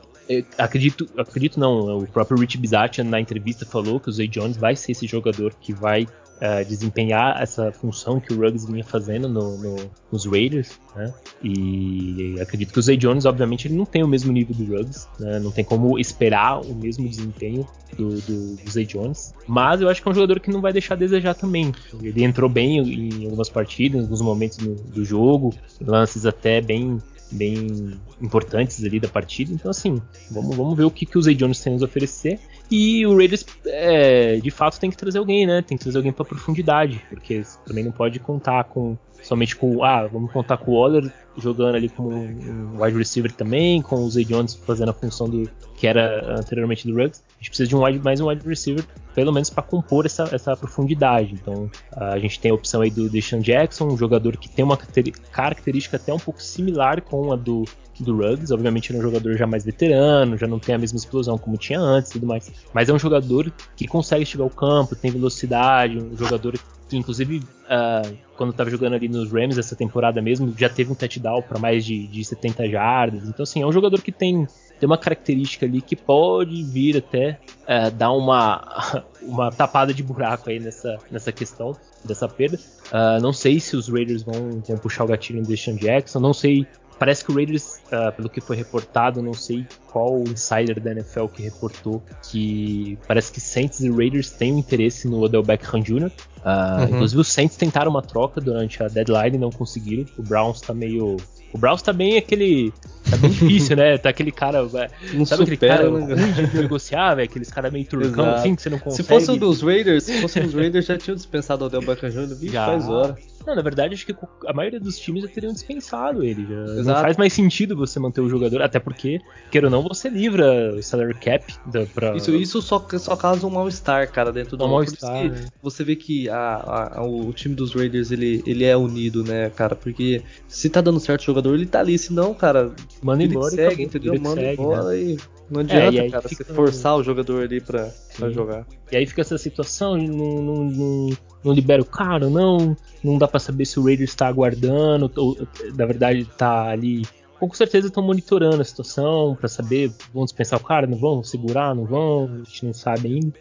[0.57, 4.75] acredito, acredito não, o próprio Rich Bisaccia na entrevista falou que o Zay Jones vai
[4.75, 6.07] ser esse jogador que vai
[6.37, 9.75] uh, desempenhar essa função que o Ruggs vinha fazendo no, no,
[10.11, 11.13] nos Raiders, né?
[11.43, 15.07] E acredito que o Zay Jones, obviamente, ele não tem o mesmo nível do Ruggs,
[15.19, 15.39] né?
[15.39, 17.67] Não tem como esperar o mesmo desempenho
[17.97, 19.33] do, do, do, Zay Jones.
[19.47, 21.71] Mas eu acho que é um jogador que não vai deixar a desejar também.
[22.01, 26.99] Ele entrou bem em algumas partidas, em alguns momentos do, do jogo, lances até bem
[27.33, 29.51] bem importantes ali da partida.
[29.51, 32.39] Então, assim, vamos, vamos ver o que, que o Zay Jones tem a nos oferecer.
[32.71, 35.61] E o Raiders, é, de fato, tem que trazer alguém, né?
[35.61, 39.83] Tem que trazer alguém para profundidade, porque também não pode contar com somente com.
[39.83, 44.09] Ah, vamos contar com o Waller jogando ali como um wide receiver também, com o
[44.09, 47.23] Zay Jones fazendo a função do que era anteriormente do Ruggs.
[47.31, 50.29] A gente precisa de um wide, mais um wide receiver, pelo menos para compor essa,
[50.31, 51.33] essa profundidade.
[51.33, 54.77] Então a gente tem a opção aí do Deshaun Jackson, um jogador que tem uma
[54.77, 57.65] característica até um pouco similar com a do
[57.99, 58.51] do Ruggs.
[58.53, 61.57] Obviamente ele é um jogador já mais veterano, já não tem a mesma explosão como
[61.57, 62.51] tinha antes e tudo mais.
[62.73, 66.57] Mas é um jogador que consegue chegar ao campo, tem velocidade, um jogador
[66.89, 70.95] que inclusive uh, quando estava jogando ali nos Rams essa temporada mesmo, já teve um
[70.95, 73.27] touchdown para mais de, de 70 jardas.
[73.27, 74.47] Então assim, é um jogador que tem
[74.79, 80.49] tem uma característica ali que pode vir até uh, dar uma, uma tapada de buraco
[80.49, 82.59] aí nessa, nessa questão dessa perda.
[82.87, 86.33] Uh, não sei se os Raiders vão, vão puxar o gatilho no Deshaun Jackson, não
[86.33, 90.91] sei parece que o Raiders, uh, pelo que foi reportado, não sei qual insider da
[90.91, 95.81] NFL que reportou, que parece que Saints e Raiders têm um interesse no Odell Beckham
[95.81, 96.05] Jr.
[96.05, 96.83] Uh, uhum.
[96.95, 100.05] Inclusive os Saints tentaram uma troca durante a deadline e não conseguiram.
[100.17, 101.17] O Browns tá meio
[101.53, 102.73] o Browns tá bem aquele.
[103.07, 103.95] Tá bem difícil, né?
[103.99, 104.67] Tá aquele cara.
[105.13, 106.15] Não sabe aquele cara né?
[106.15, 107.29] ruim de negociar, velho?
[107.29, 109.03] Aqueles caras meio turcão assim que você não consegue.
[109.03, 111.81] Se fosse um dos Raiders, se fosse um dos Raiders, já tinham dispensado o Odell
[111.81, 112.35] Beckham Jr.
[112.51, 112.65] já.
[112.65, 113.15] faz hora.
[113.45, 114.15] Não, na verdade, acho que
[114.47, 116.45] a maioria dos times já teriam dispensado ele.
[116.45, 116.83] Já.
[116.83, 119.19] Não faz mais sentido você manter o jogador, até porque,
[119.51, 122.15] queira ou não, você livra o salary cap da, pra...
[122.15, 125.29] Isso, isso só, só causa um mal-estar, cara, dentro do um mal-estar.
[125.29, 125.45] Né?
[125.61, 129.75] Você vê que a, a, o time dos Raiders ele, ele é unido, né, cara?
[129.75, 131.97] Porque se tá dando certo o jogador, ele tá ali.
[131.97, 133.51] Se não, cara, manda embora.
[133.51, 134.19] Segue, entendeu?
[134.19, 134.97] Manda segue, embora né?
[134.97, 135.17] e.
[135.53, 136.43] Não é, adianta, é, cara, fica...
[136.43, 138.65] você forçar o jogador ali pra, pra, jogar.
[138.91, 141.09] E aí fica essa situação, não, não, não,
[141.43, 142.75] não libera o cara, não.
[143.03, 145.37] Não dá para saber se o Raiders está aguardando, ou
[145.75, 147.03] na verdade tá ali.
[147.39, 151.75] Com certeza estão monitorando a situação para saber, vão dispensar o cara, não vão segurar,
[151.75, 153.33] não vão, a gente não sabe ainda.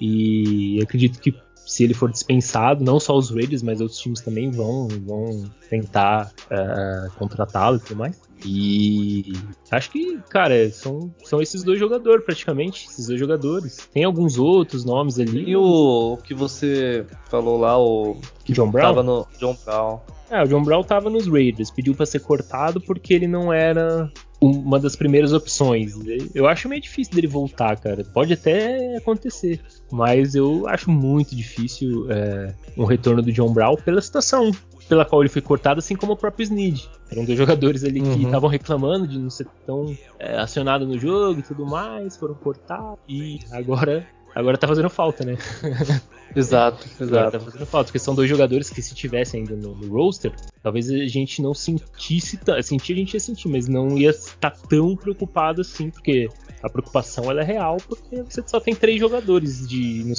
[0.00, 1.34] E acredito que
[1.66, 6.32] se ele for dispensado, não só os Raiders, mas outros times também vão, vão tentar
[6.50, 8.20] uh, contratá-lo e tudo mais.
[8.44, 9.32] E
[9.70, 13.88] acho que, cara, são, são esses dois jogadores praticamente, esses dois jogadores.
[13.92, 15.50] Tem alguns outros nomes ali.
[15.50, 18.84] E o que você falou lá, o que John Brown?
[18.84, 20.00] Tava no John Brown.
[20.30, 24.10] É, o John Brown tava nos Raiders, pediu para ser cortado porque ele não era
[24.44, 25.94] uma das primeiras opções.
[26.34, 28.04] Eu acho meio difícil dele voltar, cara.
[28.04, 34.00] Pode até acontecer, mas eu acho muito difícil é, um retorno do John Brown pela
[34.00, 34.50] situação
[34.88, 36.90] pela qual ele foi cortado, assim como o próprio Snead.
[37.10, 38.52] Eram dois jogadores ali que estavam uhum.
[38.52, 43.38] reclamando de não ser tão é, acionado no jogo e tudo mais, foram cortados e
[43.50, 45.36] agora agora tá fazendo falta, né?
[46.34, 47.04] exato, exato.
[47.14, 50.32] Agora tá fazendo falta, porque são dois jogadores que se tivessem ainda no, no roster,
[50.62, 54.96] talvez a gente não sentisse, sentir a gente ia sentir, mas não ia estar tão
[54.96, 56.28] preocupado assim, porque
[56.64, 60.14] a preocupação ela é real porque você só tem três jogadores de,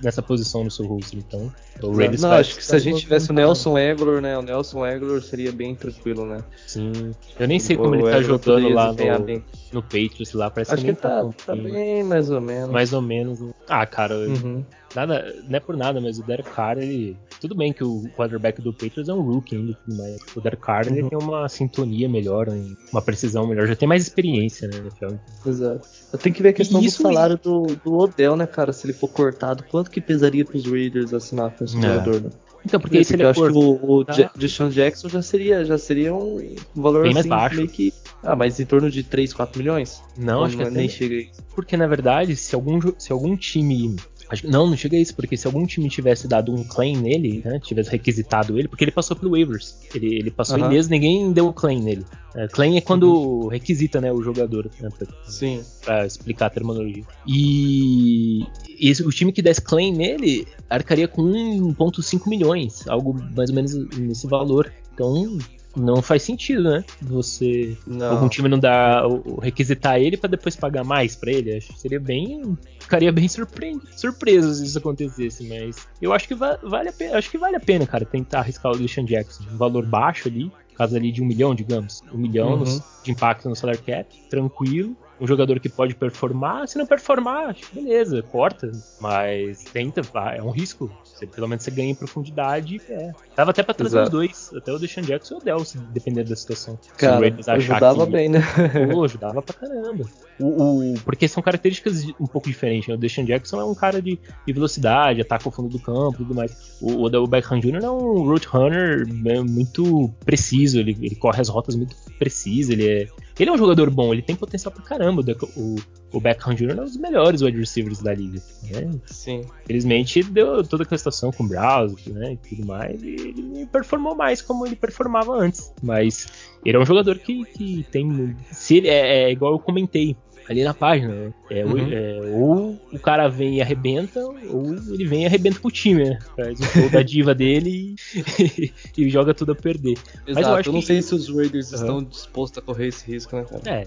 [0.00, 1.18] nessa posição no seu roster.
[1.18, 4.38] Então, o Raiders Não, acho que se a gente tivesse o Nelson Eglor, né?
[4.38, 6.38] O Nelson Eglor seria bem tranquilo, né?
[6.68, 7.10] Sim.
[7.38, 10.48] Eu nem sei como o ele tá jogando lá no, no Patriots lá.
[10.48, 12.70] Parece acho que, que tá, tá, tá bem mais ou menos.
[12.70, 13.40] Mais ou menos.
[13.68, 14.64] Ah, cara, uhum.
[14.94, 17.16] Nada, não é por nada, mas o Derek Carr, ele.
[17.40, 20.86] Tudo bem que o quarterback do Patriots é um rookie ainda, mas o Derek Carr
[20.86, 20.96] uhum.
[20.96, 22.48] ele tem uma sintonia melhor,
[22.92, 25.18] uma precisão melhor, já tem mais experiência, né, no filme.
[25.46, 25.88] Exato.
[26.12, 28.72] Eu tenho que ver a questão do salário do, do Odell, né, cara?
[28.72, 31.80] Se ele for cortado, quanto que pesaria pros Raiders assinar com esse é.
[31.80, 32.30] jogador, né?
[32.64, 34.30] Então, porque se ele eu acho que o, o tá.
[34.36, 37.56] Deshaun Jackson já seria, já seria um valor Bem assim, mais baixo.
[37.56, 37.92] meio que.
[38.22, 40.02] Ah, mas em torno de 3, 4 milhões?
[40.16, 41.30] Não, acho que nem chega aí.
[41.54, 43.96] Porque na verdade, se algum, se algum time
[44.30, 47.40] Acho, não, não chega a isso, porque se algum time tivesse dado um claim nele,
[47.44, 49.78] né, tivesse requisitado ele, porque ele passou pelo waivers.
[49.94, 50.70] Ele, ele passou uhum.
[50.70, 52.04] ileso, ninguém deu o claim nele.
[52.34, 53.48] É, claim é quando uhum.
[53.48, 55.62] requisita né, o jogador, né, pra, Sim.
[55.82, 57.04] pra explicar a terminologia.
[57.26, 58.46] E,
[58.78, 63.74] e o time que desse claim nele arcaria com 1,5 milhões, algo mais ou menos
[63.96, 64.70] nesse valor.
[64.92, 65.38] Então,
[65.78, 66.84] não faz sentido, né?
[67.02, 68.10] Você não.
[68.10, 69.02] algum time não dá
[69.40, 71.56] requisitar ele para depois pagar mais para ele.
[71.56, 76.34] Acho que seria bem ficaria bem surpre surpreso se isso acontecesse, mas eu acho que
[76.34, 79.44] va vale a pena, acho que vale a pena, cara, tentar arriscar o Deshaun Jackson,
[79.52, 82.80] um valor baixo ali, caso ali de um milhão, digamos, um milhão uhum.
[83.04, 86.66] de impacto no salary cap, tranquilo, um jogador que pode performar.
[86.68, 88.70] Se não performar, beleza, corta.
[89.00, 90.02] Mas tenta,
[90.34, 90.90] é um risco.
[91.04, 92.80] Você, pelo menos você ganha em profundidade.
[92.88, 93.12] É.
[93.34, 94.06] Dava até pra trazer Exato.
[94.06, 94.50] os dois.
[94.54, 96.78] Até o Deshaun Jackson e o Dell, se dependendo da situação.
[96.96, 98.40] Cara, ajudava que, bem, né?
[98.92, 100.04] Pô, ajudava pra caramba.
[100.38, 102.88] O, o, porque são características um pouco diferentes.
[102.88, 102.94] Né?
[102.94, 106.18] O Deshaun Jackson é um cara de, de velocidade, ataca o fundo do campo e
[106.18, 106.76] tudo mais.
[106.80, 107.84] O, o Odell Beckham Jr.
[107.84, 110.78] é um route runner é muito preciso.
[110.78, 112.70] Ele, ele corre as rotas muito precisas.
[112.70, 115.07] Ele é ele é um jogador bom, ele tem potencial pra caramba.
[115.56, 115.76] O,
[116.12, 116.70] o Beckham Jr.
[116.70, 118.42] é um dos melhores wide receivers da liga.
[118.70, 118.90] Né?
[119.06, 119.42] Sim.
[119.64, 124.14] Infelizmente, deu toda aquela situação com o Browse né, e tudo mais, e ele performou
[124.14, 125.72] mais como ele performava antes.
[125.82, 126.26] Mas
[126.64, 128.36] ele é um jogador que, que tem.
[128.50, 130.16] Se ele, é, é igual eu comentei
[130.48, 131.14] ali na página.
[131.14, 131.32] Né?
[131.50, 131.92] É, uhum.
[131.92, 136.04] é, ou o cara vem e arrebenta, ou ele vem e arrebenta com o time,
[136.04, 136.18] né?
[136.34, 137.94] Faz o show da diva dele
[138.38, 139.92] e, e, joga tudo a perder.
[139.92, 140.86] Exato, Mas eu, acho eu não que...
[140.86, 141.78] sei se os Raiders uhum.
[141.78, 143.62] estão dispostos a correr esse risco, né, cara?
[143.66, 143.86] É,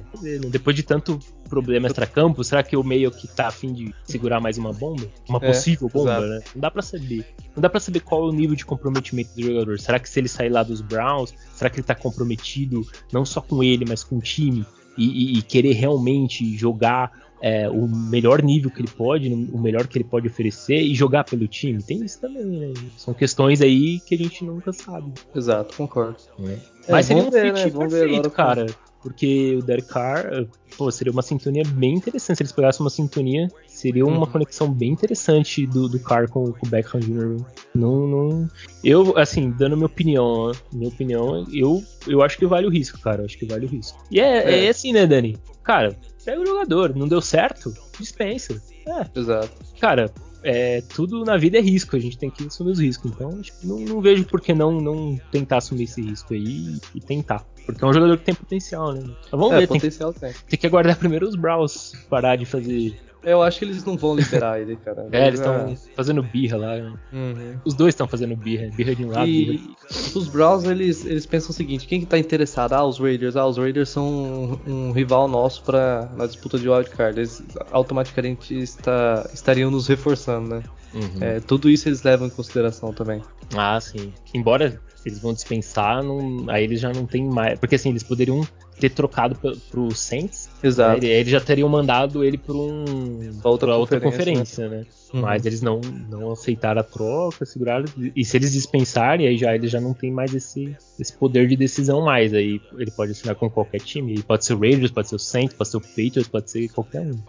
[0.49, 1.19] depois de tanto
[1.49, 5.05] problema extra-campo, será que o meio que tá afim de segurar mais uma bomba?
[5.27, 6.27] Uma é, possível bomba, exato.
[6.27, 6.39] né?
[6.55, 7.25] Não dá pra saber.
[7.55, 9.79] Não dá pra saber qual é o nível de comprometimento do jogador.
[9.79, 13.41] Será que se ele sair lá dos Browns, será que ele tá comprometido não só
[13.41, 14.65] com ele, mas com o time?
[14.97, 19.97] E, e, querer realmente jogar é, o melhor nível que ele pode, o melhor que
[19.97, 21.81] ele pode oferecer e jogar pelo time.
[21.81, 22.73] Tem isso também, né?
[22.97, 25.11] São questões aí que a gente nunca sabe.
[25.33, 26.17] Exato, concordo.
[26.39, 26.57] É.
[26.89, 27.87] Mas seria um ver, fit né?
[27.87, 28.67] perfeito, cara.
[29.01, 30.45] Porque o Derek Carr,
[30.77, 32.37] pô, seria uma sintonia bem interessante.
[32.37, 34.25] Se eles pegassem uma sintonia, seria uma uhum.
[34.25, 37.43] conexão bem interessante do, do Carr com, com o Beckham Jr.
[37.73, 38.49] Não, não.
[38.83, 43.21] Eu, assim, dando minha opinião, minha opinião, eu, eu acho que vale o risco, cara.
[43.21, 43.97] Eu acho que vale o risco.
[44.11, 44.65] E é, é.
[44.65, 45.37] é assim, né, Dani?
[45.63, 48.61] Cara, pega o jogador, não deu certo, dispensa.
[48.87, 49.19] É.
[49.19, 49.51] Exato.
[49.79, 50.11] Cara,
[50.43, 53.11] é, tudo na vida é risco, a gente tem que assumir os riscos.
[53.11, 57.45] Então, não, não, vejo por que não, não tentar assumir esse risco aí e tentar.
[57.71, 59.01] Porque é um jogador que tem potencial, né?
[59.03, 60.41] Mas vamos é, ver, potencial tem, tem.
[60.49, 64.15] tem que aguardar primeiro os Browns parar de fazer eu acho que eles não vão
[64.15, 65.07] liberar ele, cara.
[65.11, 66.75] é, eles estão fazendo birra lá.
[66.75, 66.93] Né?
[67.13, 67.55] Uhum.
[67.63, 68.69] Os dois estão fazendo birra.
[68.75, 69.27] Birra de um lado.
[69.27, 69.75] E birra.
[70.15, 72.73] os Browns, eles, eles pensam o seguinte: quem que tá interessado?
[72.73, 73.35] Ah, os Raiders.
[73.35, 77.19] Ah, os Raiders são um, um rival nosso pra, na disputa de wildcard.
[77.19, 80.63] Eles automaticamente está, estariam nos reforçando, né?
[80.93, 81.21] Uhum.
[81.21, 83.21] É, tudo isso eles levam em consideração também.
[83.55, 84.11] Ah, sim.
[84.33, 87.59] Embora eles vão dispensar, não, aí eles já não tem mais.
[87.59, 88.45] Porque assim, eles poderiam
[88.79, 89.37] ter trocado
[89.69, 90.49] pro Saints.
[90.63, 91.01] Exato.
[91.01, 91.07] Né?
[91.07, 94.77] Eles já teriam mandado ele para um, pra outra, pra outra conferência, né?
[94.77, 94.85] né?
[95.13, 95.21] Uhum.
[95.21, 97.85] Mas eles não, não aceitaram a troca, seguraram.
[98.15, 101.55] E se eles dispensarem, aí já ele já não tem mais esse, esse poder de
[101.55, 102.33] decisão mais.
[102.33, 104.21] Aí ele pode assinar com qualquer time.
[104.23, 107.01] Pode ser o Raiders, pode ser o Saints, pode ser o Patriots, pode ser qualquer
[107.01, 107.19] um.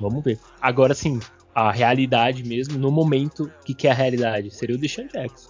[0.00, 0.38] Vamos ver.
[0.60, 1.20] Agora sim,
[1.54, 4.54] a realidade mesmo, no momento, o que, que, é a realidade?
[4.54, 5.48] Seria o Deshaun Jackson.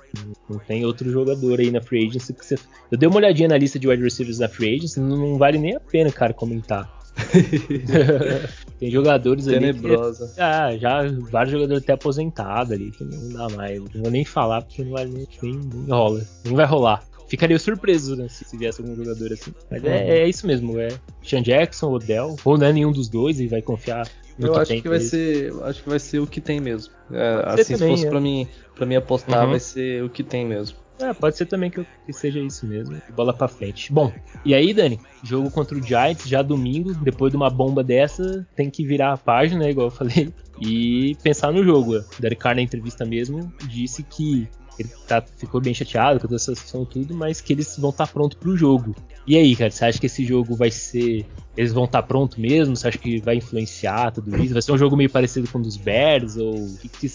[0.49, 2.55] Não tem outro jogador aí na Free Agency que você...
[2.93, 5.59] Eu dei uma olhadinha na lista de wide receivers da Free Agency, não, não vale
[5.59, 6.97] nem a pena, cara, comentar.
[8.79, 10.25] tem jogadores Tenebrosa.
[10.27, 10.35] ali.
[10.35, 13.81] Que, ah, já vários jogadores até aposentados ali, que não dá mais.
[13.81, 16.25] Não vou nem falar porque não vai nem, nem, nem rola.
[16.45, 17.03] Nem vai rolar.
[17.29, 19.53] Ficaria surpreso né, se, se viesse algum jogador assim.
[19.71, 20.89] Mas é, é, isso mesmo, é
[21.23, 24.09] Sean Jackson, Odell, ou não é nenhum dos dois e vai confiar
[24.39, 26.93] eu que acho que vai ser, acho que vai ser o que tem mesmo.
[27.11, 28.11] É, assim, também, se fosse é.
[28.11, 29.51] para mim, para mim apostar, uhum.
[29.51, 30.77] vai ser o que tem mesmo.
[30.99, 33.01] É, pode ser também que, que seja isso mesmo.
[33.15, 33.93] Bola pra frente.
[33.93, 34.13] Bom,
[34.45, 34.99] e aí, Dani?
[35.23, 36.95] Jogo contra o Giants já domingo.
[36.95, 41.53] Depois de uma bomba dessa, tem que virar a página, igual eu falei, e pensar
[41.53, 42.03] no jogo.
[42.19, 46.55] Derek Carr, na entrevista mesmo, disse que ele tá, ficou bem chateado com toda essa
[46.55, 48.95] situação tudo, mas que eles vão estar tá prontos pro jogo.
[49.27, 51.27] E aí, cara, você acha que esse jogo vai ser.
[51.57, 52.77] Eles vão estar tá prontos mesmo?
[52.77, 54.53] Você acha que vai influenciar tudo isso?
[54.53, 56.37] Vai ser um jogo meio parecido com o dos Bears?
[56.37, 56.69] Ou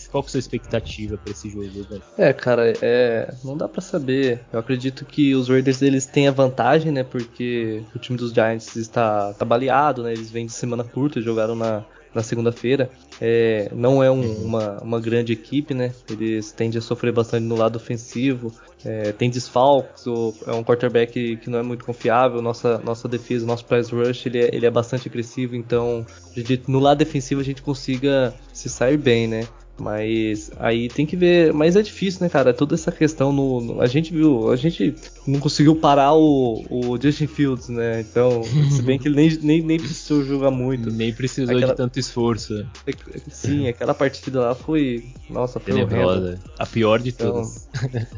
[0.10, 2.02] qual que é a sua expectativa para esse jogo, velho?
[2.17, 4.41] É, cara, é, não dá para saber.
[4.52, 7.04] Eu acredito que os Raiders eles têm a vantagem, né?
[7.04, 10.12] Porque o time dos Giants está tá baleado, né?
[10.12, 12.89] Eles vêm de semana curta, jogaram na, na segunda-feira.
[13.19, 15.93] É, não é um, uma, uma grande equipe, né?
[16.10, 18.54] Eles tendem a sofrer bastante no lado ofensivo.
[18.84, 22.41] É, tem desfalques, é um quarterback que não é muito confiável.
[22.41, 25.56] Nossa, nossa defesa, nosso pass rush, ele é, ele é bastante agressivo.
[25.56, 29.47] Então, acredito no lado defensivo a gente consiga se sair bem, né?
[29.80, 31.54] Mas aí tem que ver.
[31.54, 32.54] Mas é difícil, né, cara?
[32.54, 33.62] Toda essa questão no.
[33.62, 34.52] no a gente viu.
[34.52, 34.94] A gente
[35.26, 38.02] não conseguiu parar o, o Justin Fields, né?
[38.02, 40.92] Então, se bem que ele nem, nem, nem precisou jogar muito.
[40.92, 42.66] Nem precisou aquela, de tanto esforço.
[43.30, 45.06] Sim, aquela partida lá foi.
[45.30, 46.40] Nossa, foi Tenebrosa.
[46.60, 47.70] A pior de então, todas.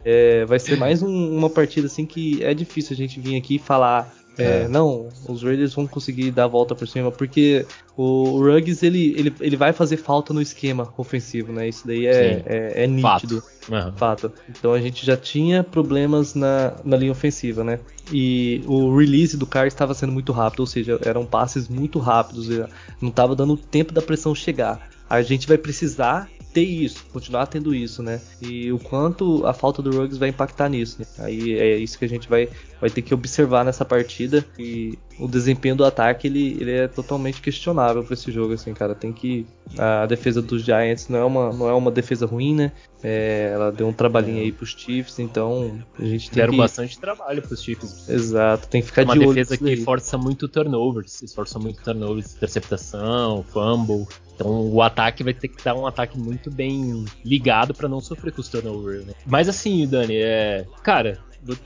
[0.04, 3.56] É, vai ser mais um, uma partida assim que é difícil a gente vir aqui
[3.56, 7.66] e falar é, é, não, os Raiders vão conseguir dar a volta por cima, porque
[7.96, 11.68] o Ruggs ele, ele, ele vai fazer falta no esquema ofensivo, né?
[11.68, 13.42] Isso daí é, é, é, nítido.
[13.42, 13.72] Fato.
[13.72, 13.94] Uhum.
[13.94, 14.32] Fato.
[14.50, 17.80] Então a gente já tinha problemas na, na linha ofensiva, né?
[18.12, 22.50] E o release do cara estava sendo muito rápido, ou seja, eram passes muito rápidos,
[23.00, 24.90] não estava dando tempo da pressão chegar.
[25.10, 28.22] A gente vai precisar ter isso, continuar tendo isso, né?
[28.42, 31.00] E o quanto a falta do Ruggs vai impactar nisso.
[31.00, 31.06] Né?
[31.20, 32.48] Aí é isso que a gente vai,
[32.80, 34.46] vai ter que observar nessa partida.
[34.58, 38.94] E o desempenho do ataque ele, ele é totalmente questionável para esse jogo, assim, cara.
[38.94, 39.46] Tem que
[39.78, 42.72] a defesa dos Giants não é uma, não é uma defesa ruim, né?
[43.04, 44.42] É, ela deu um trabalhinho é.
[44.44, 46.58] aí pros Chiefs, então a gente tem Deram que...
[46.58, 48.08] bastante trabalho pros Chiefs.
[48.08, 49.30] Exato, tem que ficar uma de olho.
[49.30, 54.08] Uma defesa que força muito turnovers, esforça muito turnovers, interceptação, fumble.
[54.36, 58.34] Então o ataque vai ter que dar um ataque muito bem ligado para não sofrer
[58.34, 59.14] com os turnovers, né?
[59.26, 60.66] Mas assim, Dani, é.
[60.82, 61.20] Cara,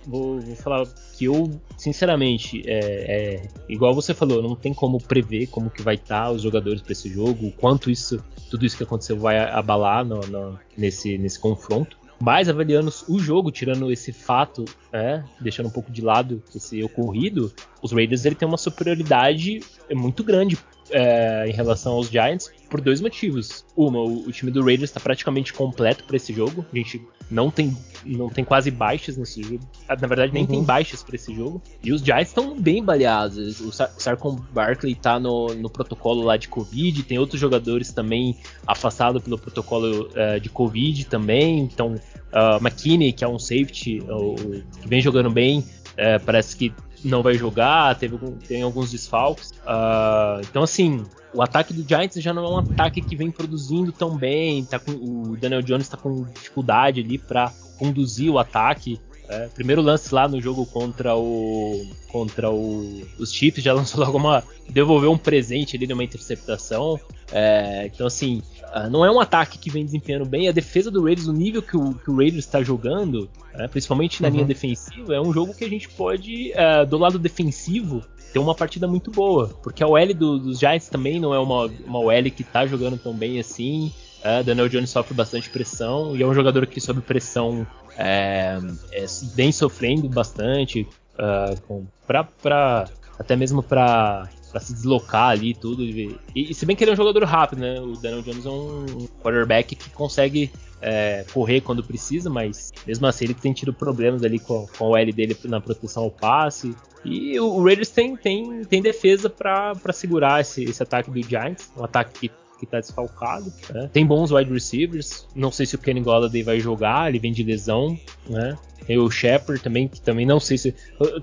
[0.06, 5.48] vou, vou, falar que eu, sinceramente, é, é, igual você falou, não tem como prever
[5.48, 8.78] como que vai estar tá os jogadores para esse jogo, o quanto isso, tudo isso
[8.78, 11.98] que aconteceu vai abalar no, no, nesse, nesse confronto.
[12.20, 17.54] Mas avaliando o jogo, tirando esse fato, é, deixando um pouco de lado esse ocorrido,
[17.80, 19.60] os Raiders ele tem uma superioridade
[19.92, 20.58] muito grande
[20.92, 23.66] é, em relação aos Giants por dois motivos.
[23.76, 26.66] Uma, o, o time do Raiders está praticamente completo para esse jogo.
[26.72, 29.60] A gente não tem, não tem quase baixas nesse jogo.
[29.88, 30.50] Ah, na verdade, nem uhum.
[30.50, 31.62] tem baixas para esse jogo.
[31.84, 33.60] E os Giants estão bem baleados.
[33.60, 37.04] O Sarcon Barkley está no, no protocolo lá de Covid.
[37.04, 41.60] Tem outros jogadores também afastados pelo protocolo uh, de Covid também.
[41.60, 44.36] Então, uh, McKinney, que é um safety, uh,
[44.82, 49.52] que vem jogando bem, uh, parece que não vai jogar, teve tem alguns desfalques.
[49.52, 53.92] Uh, então, assim, o ataque do Giants já não é um ataque que vem produzindo
[53.92, 54.66] tão bem.
[54.66, 59.00] Tá com, o Daniel Jones está com dificuldade ali para conduzir o ataque.
[59.30, 64.18] É, primeiro lance lá no jogo contra o contra o, os Chiefs já lançou logo
[64.18, 67.00] uma devolveu um presente ali numa interceptação.
[67.32, 70.48] É, então assim ah, não é um ataque que vem desempenhando bem.
[70.48, 74.22] A defesa do Raiders, o nível que o, que o Raiders está jogando, né, principalmente
[74.22, 74.36] na uhum.
[74.36, 78.54] linha defensiva, é um jogo que a gente pode, uh, do lado defensivo, ter uma
[78.54, 79.48] partida muito boa.
[79.64, 82.98] Porque a OL do, dos Giants também não é uma, uma OL que está jogando
[82.98, 83.92] tão bem assim.
[84.20, 87.66] Uh, Daniel Jones sofre bastante pressão e é um jogador que sob pressão
[87.98, 88.60] é,
[88.92, 89.06] é
[89.36, 92.88] vem sofrendo bastante, uh, pra, pra,
[93.20, 95.84] até mesmo para para se deslocar ali tudo.
[95.84, 97.80] E, e, se bem que ele é um jogador rápido, né?
[97.80, 103.26] O Daniel Jones é um quarterback que consegue é, correr quando precisa, mas mesmo assim
[103.26, 106.76] ele tem tido problemas ali com, com o L dele na proteção ao passe.
[107.04, 111.84] E o Raiders tem, tem, tem defesa para segurar esse, esse ataque do Giants, um
[111.84, 113.52] ataque que que tá desfalcado.
[113.74, 113.90] Né?
[113.92, 115.28] Tem bons wide receivers.
[115.36, 117.98] Não sei se o Kenny Golladay vai jogar, ele vem de lesão,
[118.30, 118.58] né?
[118.86, 120.74] Tem o Shepard também, que também não sei se.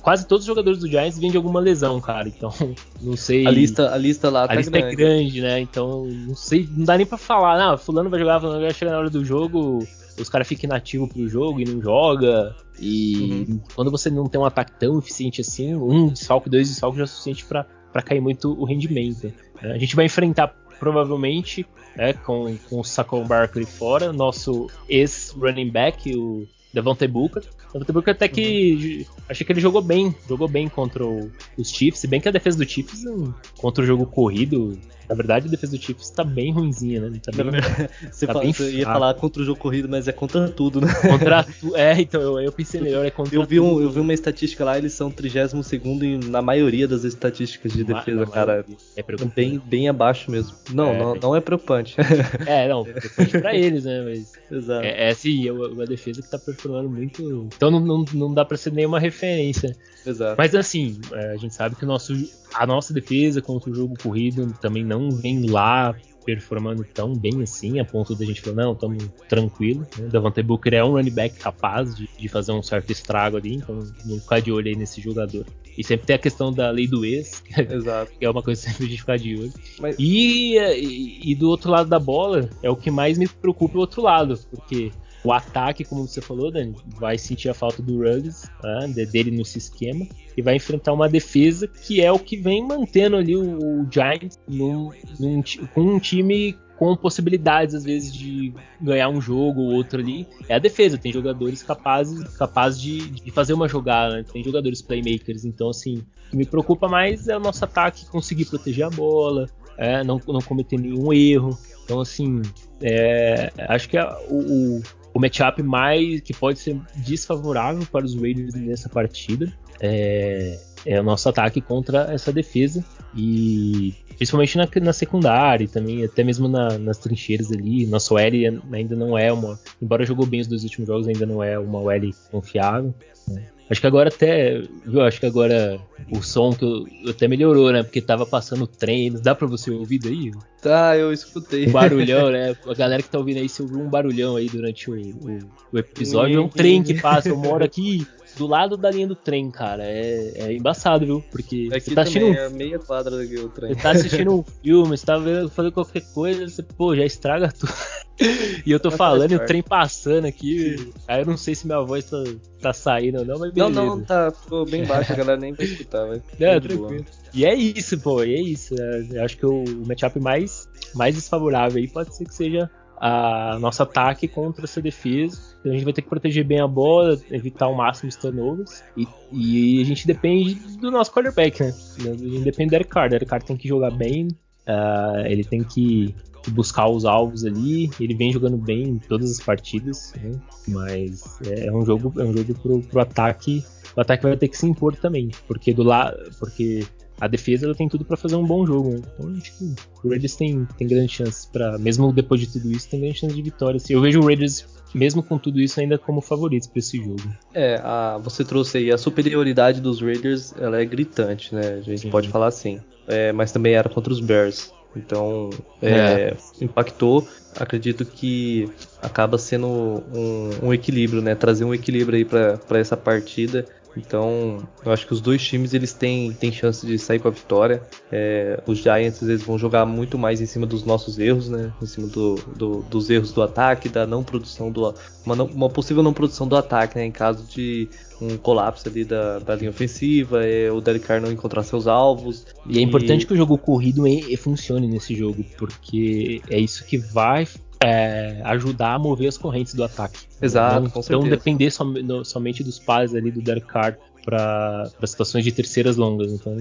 [0.03, 2.29] Quase todos os jogadores do Giants vêm de alguma lesão, cara.
[2.29, 2.53] Então,
[3.01, 3.47] não sei.
[3.47, 4.93] A lista, a lista lá a tá lista é grande.
[4.93, 5.61] é grande, né?
[5.61, 6.69] Então, não sei.
[6.71, 7.59] Não dá nem pra falar.
[7.59, 9.79] Não, fulano vai jogar, fulano vai chegar na hora do jogo.
[10.21, 12.55] Os caras ficam inativos pro jogo e não joga.
[12.79, 13.61] E uhum.
[13.75, 17.07] quando você não tem um ataque tão eficiente assim, um desfalque, dois desfalques já é
[17.07, 19.33] suficiente para cair muito o rendimento.
[19.63, 19.73] Né?
[19.73, 21.67] A gente vai enfrentar provavelmente,
[21.97, 27.43] né, com, com o Saquon Barkley fora, nosso ex-running back, o Devontae Booker.
[27.75, 29.17] Devontae Booker até que uhum.
[29.29, 32.33] achei que ele jogou bem, jogou bem contra o, os Chiefs, se bem que a
[32.33, 36.25] defesa do Chiefs hum, contra o jogo corrido na verdade, a defesa do Chiefs tá
[36.25, 37.21] bem ruimzinha, né?
[37.23, 37.47] Tá bem,
[38.11, 40.89] você, tá fala, você ia falar contra o jogo corrido, mas é contra tudo, né?
[40.95, 43.83] Contra tu, é, então eu, eu pensei melhor, é contra eu vi um, tudo.
[43.83, 48.27] Eu vi uma estatística lá, eles são 32 segundo na maioria das estatísticas de defesa,
[48.27, 48.65] cara.
[48.97, 49.35] É preocupante.
[49.35, 50.55] Bem, bem abaixo mesmo.
[50.73, 51.97] Não, é, não, não é preocupante.
[52.47, 54.03] É, não, preocupante pra eles, né?
[54.03, 54.85] Mas Exato.
[54.85, 57.49] É, é sim, é uma defesa que tá performando muito.
[57.65, 59.75] Então não, não, não dá pra ser nenhuma referência.
[60.05, 60.35] Exato.
[60.37, 62.13] Mas assim, é, a gente sabe que nosso,
[62.53, 65.95] a nossa defesa contra o jogo corrido também não vem lá
[66.27, 69.87] performando tão bem assim, a ponto da gente falar, não, estamos tranquilo.
[69.99, 70.09] Né?
[70.09, 73.79] Davante Booker é um running back capaz de, de, fazer um certo estrago ali, então
[74.05, 75.45] vamos ficar de olho aí nesse jogador.
[75.77, 77.43] E sempre tem a questão da lei do ex,
[78.19, 79.53] que é uma coisa sempre de ficar de olho.
[79.79, 79.97] Mas...
[79.99, 83.81] E, e, e do outro lado da bola, é o que mais me preocupa o
[83.81, 84.91] outro lado, porque
[85.25, 89.57] o ataque, como você falou, Dani, vai sentir a falta do Ruggs, né, dele nesse
[89.57, 90.07] esquema,
[90.37, 94.39] e vai enfrentar uma defesa que é o que vem mantendo ali o, o Giants
[94.47, 100.01] num, num, com um time com possibilidades, às vezes, de ganhar um jogo ou outro
[100.01, 100.27] ali.
[100.49, 104.25] É a defesa, tem jogadores capazes, capazes de, de fazer uma jogada, né?
[104.31, 105.45] tem jogadores playmakers.
[105.45, 109.47] Então, assim, o que me preocupa mais é o nosso ataque conseguir proteger a bola,
[109.79, 111.57] é, não, não cometer nenhum erro.
[111.85, 112.43] Então, assim,
[112.83, 114.83] é, acho que é o, o
[115.15, 121.05] o matchup mais que pode ser desfavorável para os Raiders nessa partida é, é, o
[121.05, 126.79] nosso ataque contra essa defesa e principalmente na, na secundária e também até mesmo na,
[126.79, 127.87] nas trincheiras ali.
[127.87, 131.43] Nosso L ainda não é uma, embora jogou bem os dois últimos jogos, ainda não
[131.43, 132.95] é uma L confiável.
[133.29, 133.47] Né?
[133.71, 135.01] Acho que agora até, viu?
[135.01, 137.83] Acho que agora o som que eu, até melhorou, né?
[137.83, 139.11] Porque tava passando trem.
[139.13, 140.31] Dá pra você ouvir daí?
[140.61, 141.67] Tá, eu escutei.
[141.67, 142.55] Um barulhão, né?
[142.67, 145.39] A galera que tá ouvindo aí, se ouviu um barulhão aí durante o, o,
[145.73, 147.31] o episódio, é um trem que passa.
[147.31, 149.85] Eu moro aqui do lado da linha do trem, cara.
[149.85, 151.25] É, é embaçado, viu?
[151.31, 152.37] Porque Aqui você tá assistindo.
[152.37, 153.75] É meia quadra daqui o trem.
[153.75, 157.51] Você tá assistindo um filme, você tá vendo, fazendo qualquer coisa, você, pô, já estraga
[157.53, 157.73] tudo.
[158.65, 160.93] e eu tô falando e o trem passando aqui.
[161.07, 162.23] Aí eu não sei se minha voz tá,
[162.61, 163.75] tá saindo ou não, mas beleza.
[163.75, 166.23] Não, não, tá, ficou bem baixo, a galera nem vai escutar, vai.
[166.39, 167.05] É, tranquilo.
[167.33, 168.75] E é isso, pô, e é isso.
[168.81, 173.59] É, eu acho que o matchup mais, mais desfavorável aí pode ser que seja a
[173.61, 175.39] nosso ataque contra essa defesa.
[175.61, 178.83] Então a gente vai ter que proteger bem a bola, evitar o máximo os turnovers.
[178.97, 181.75] E, e a gente depende do nosso quarterback, né?
[182.01, 183.11] A gente depende do Carr.
[183.13, 184.29] O Carr tem que jogar bem,
[184.69, 186.15] uh, ele tem que
[186.51, 187.91] buscar os alvos ali.
[187.99, 190.33] Ele vem jogando bem em todas as partidas, né?
[190.69, 193.65] mas é um jogo, é um jogo pro, pro ataque.
[193.97, 196.85] O ataque vai ter que se impor também, porque do lado, porque
[197.21, 198.91] a defesa ela tem tudo para fazer um bom jogo.
[198.91, 199.03] Né?
[199.15, 202.89] Então acho que o Raiders tem, tem grandes chances para, mesmo depois de tudo isso,
[202.89, 203.77] tem grandes chances de vitória.
[203.77, 207.23] Assim, eu vejo o Raiders mesmo com tudo isso, ainda como favoritos para esse jogo.
[207.53, 211.79] É, a, você trouxe aí a superioridade dos Raiders, ela é gritante, né?
[211.79, 212.11] A gente Sim.
[212.11, 212.81] pode falar assim.
[213.07, 214.73] É, mas também era contra os Bears.
[214.97, 215.51] Então,
[215.83, 216.37] é, é.
[216.61, 217.27] impactou.
[217.59, 218.71] Acredito que
[219.03, 221.35] acaba sendo um, um, equilíbrio, né?
[221.35, 223.67] Trazer um equilíbrio aí para essa partida.
[223.97, 227.31] Então, eu acho que os dois times eles têm, têm chance de sair com a
[227.31, 227.83] vitória.
[228.11, 231.73] É, os Giants eles vão jogar muito mais em cima dos nossos erros, né?
[231.81, 235.69] Em cima do, do, dos erros do ataque, da não produção do uma, não, uma,
[235.69, 237.07] possível não produção do ataque, né?
[237.07, 237.89] Em caso de
[238.21, 242.47] um colapso ali da, da linha ofensiva, é, o Derek Carr não encontrar seus alvos.
[242.67, 244.05] E, é e é importante que o jogo corrido
[244.39, 247.47] funcione nesse jogo, porque é isso que vai
[247.85, 250.21] é, ajudar a mover as correntes do ataque.
[250.41, 251.23] Exato, não, com certeza.
[251.23, 255.99] Não depender som, no, somente dos passes ali do Derek Carr para situações de terceiras
[255.99, 256.33] longas.
[256.33, 256.57] Então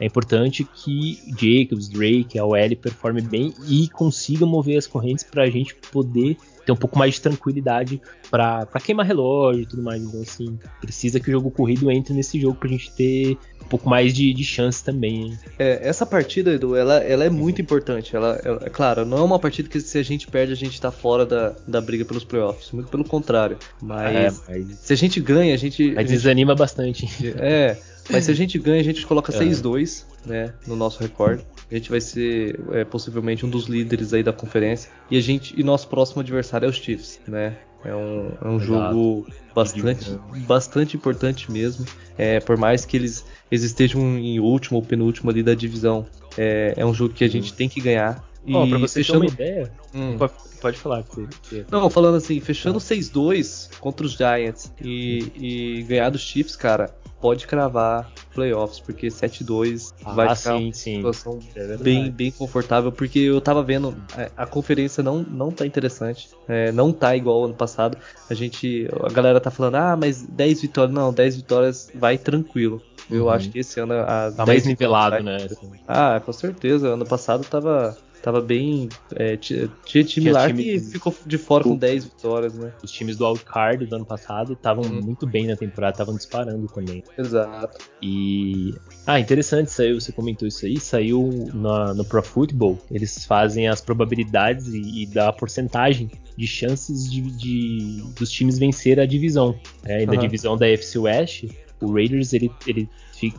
[0.00, 5.42] é importante que Jacobs, Drake, a OL performe bem e consiga mover as correntes para
[5.42, 6.38] a gente poder
[6.70, 8.00] ter um pouco mais de tranquilidade
[8.30, 10.02] para queimar relógio e tudo mais.
[10.02, 13.88] Então, assim, precisa que o jogo corrido entre nesse jogo pra gente ter um pouco
[13.88, 15.36] mais de, de chance também.
[15.58, 18.14] É, essa partida, Edu, ela, ela é muito importante.
[18.14, 20.80] Ela, ela, é claro, não é uma partida que se a gente perde, a gente
[20.80, 22.70] tá fora da, da briga pelos playoffs.
[22.72, 23.58] Muito pelo contrário.
[23.82, 24.78] Mas, é, mas...
[24.78, 25.92] se a gente ganha, a gente.
[25.92, 27.08] Mas desanima bastante.
[27.38, 27.76] É.
[28.08, 31.44] Mas se a gente ganha, a gente coloca 6-2 né, no nosso recorde.
[31.70, 34.90] A gente vai ser é, possivelmente um dos líderes aí da conferência.
[35.10, 37.56] E a gente e nosso próximo adversário é os Chiefs, né?
[37.84, 41.86] É um, é um jogo bastante, bastante importante mesmo.
[42.18, 46.06] É, por mais que eles, eles estejam em último ou penúltimo ali da divisão,
[46.36, 48.22] é, é um jogo que a gente tem que ganhar.
[48.44, 49.20] E oh, pra você fechando...
[49.20, 50.18] ter uma ideia, hum.
[50.18, 51.02] pode, pode, falar.
[51.04, 51.66] Que, que...
[51.70, 52.80] Não, falando assim, fechando ah.
[52.80, 59.92] 6-2 contra os Giants e, e ganhar dos Chiefs, cara, pode cravar playoffs, porque 7-2
[60.04, 64.22] ah, vai ficar sim, uma situação é bem, bem confortável, porque eu tava vendo, a,
[64.22, 67.98] é, a conferência não, não tá interessante, é, não tá igual ano passado.
[68.28, 72.82] A gente, a galera tá falando, ah, mas 10 vitórias, não, 10 vitórias vai tranquilo.
[73.10, 73.30] Eu uhum.
[73.30, 75.38] acho que esse ano a tá mais nivelado, né?
[75.86, 76.88] Ah, com certeza.
[76.90, 78.88] Ano passado tava tava bem.
[79.14, 79.68] É, tinha,
[80.04, 82.72] time lá time, que ficou de fora com 10 vitórias, né?
[82.82, 85.00] Os times do Wildcard do ano passado estavam hum.
[85.02, 87.02] muito bem na temporada, estavam disparando também.
[87.16, 87.78] Exato.
[88.02, 88.74] E.
[89.06, 93.80] Ah, interessante, saiu, você comentou isso aí, saiu na, no Pro Football, eles fazem as
[93.80, 99.58] probabilidades e, e dá a porcentagem de chances de, de, dos times vencer a divisão.
[99.84, 100.06] É, uhum.
[100.06, 101.44] Na divisão da FC West,
[101.80, 102.88] o Raiders ele, ele,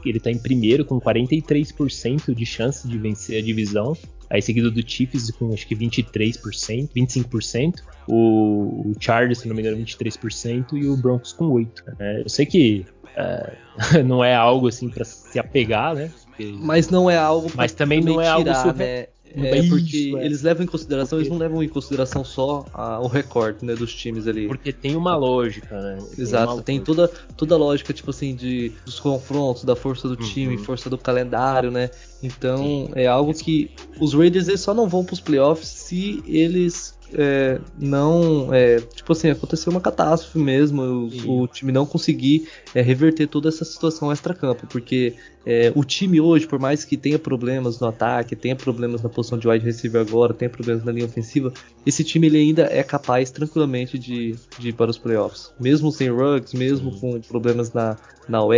[0.06, 3.96] ele tá em primeiro com 43% de chance de vencer a divisão
[4.32, 7.76] aí seguido do Chiefs com acho que 23%, 25%,
[8.08, 11.68] o, o Chargers, se não me engano, 23% e o Broncos com 8%.
[12.00, 13.54] É, eu sei que é,
[14.04, 16.10] não é algo assim para se apegar, né?
[16.26, 19.08] Porque, mas não é algo Mas também não é tirar, algo super, né?
[19.36, 20.26] É, porque é.
[20.26, 21.30] eles levam em consideração, porque...
[21.30, 24.48] eles não levam em consideração só a, o recorde né, dos times ali.
[24.48, 25.98] Porque tem uma lógica, né?
[26.18, 27.08] Exato, tem, tem toda,
[27.38, 30.64] toda a lógica, tipo assim, de, dos confrontos, da força do time, uhum.
[30.64, 31.90] força do calendário, né?
[32.22, 32.90] Então Sim.
[32.96, 37.59] é algo que os Raiders eles só não vão para os playoffs se eles é,
[37.78, 38.53] não.
[38.53, 40.82] É, tipo assim, aconteceu uma catástrofe mesmo.
[41.26, 44.68] O, o time não conseguir é, reverter toda essa situação extra-campo.
[44.68, 49.09] Porque é, o time hoje, por mais que tenha problemas no ataque, tenha problemas na
[49.09, 51.51] posição de wide receiver agora, tenha problemas na linha ofensiva,
[51.86, 55.51] esse time ele ainda é capaz tranquilamente de, de ir para os playoffs.
[55.59, 57.97] Mesmo sem Ruggs, mesmo com problemas na,
[58.30, 58.53] na OL,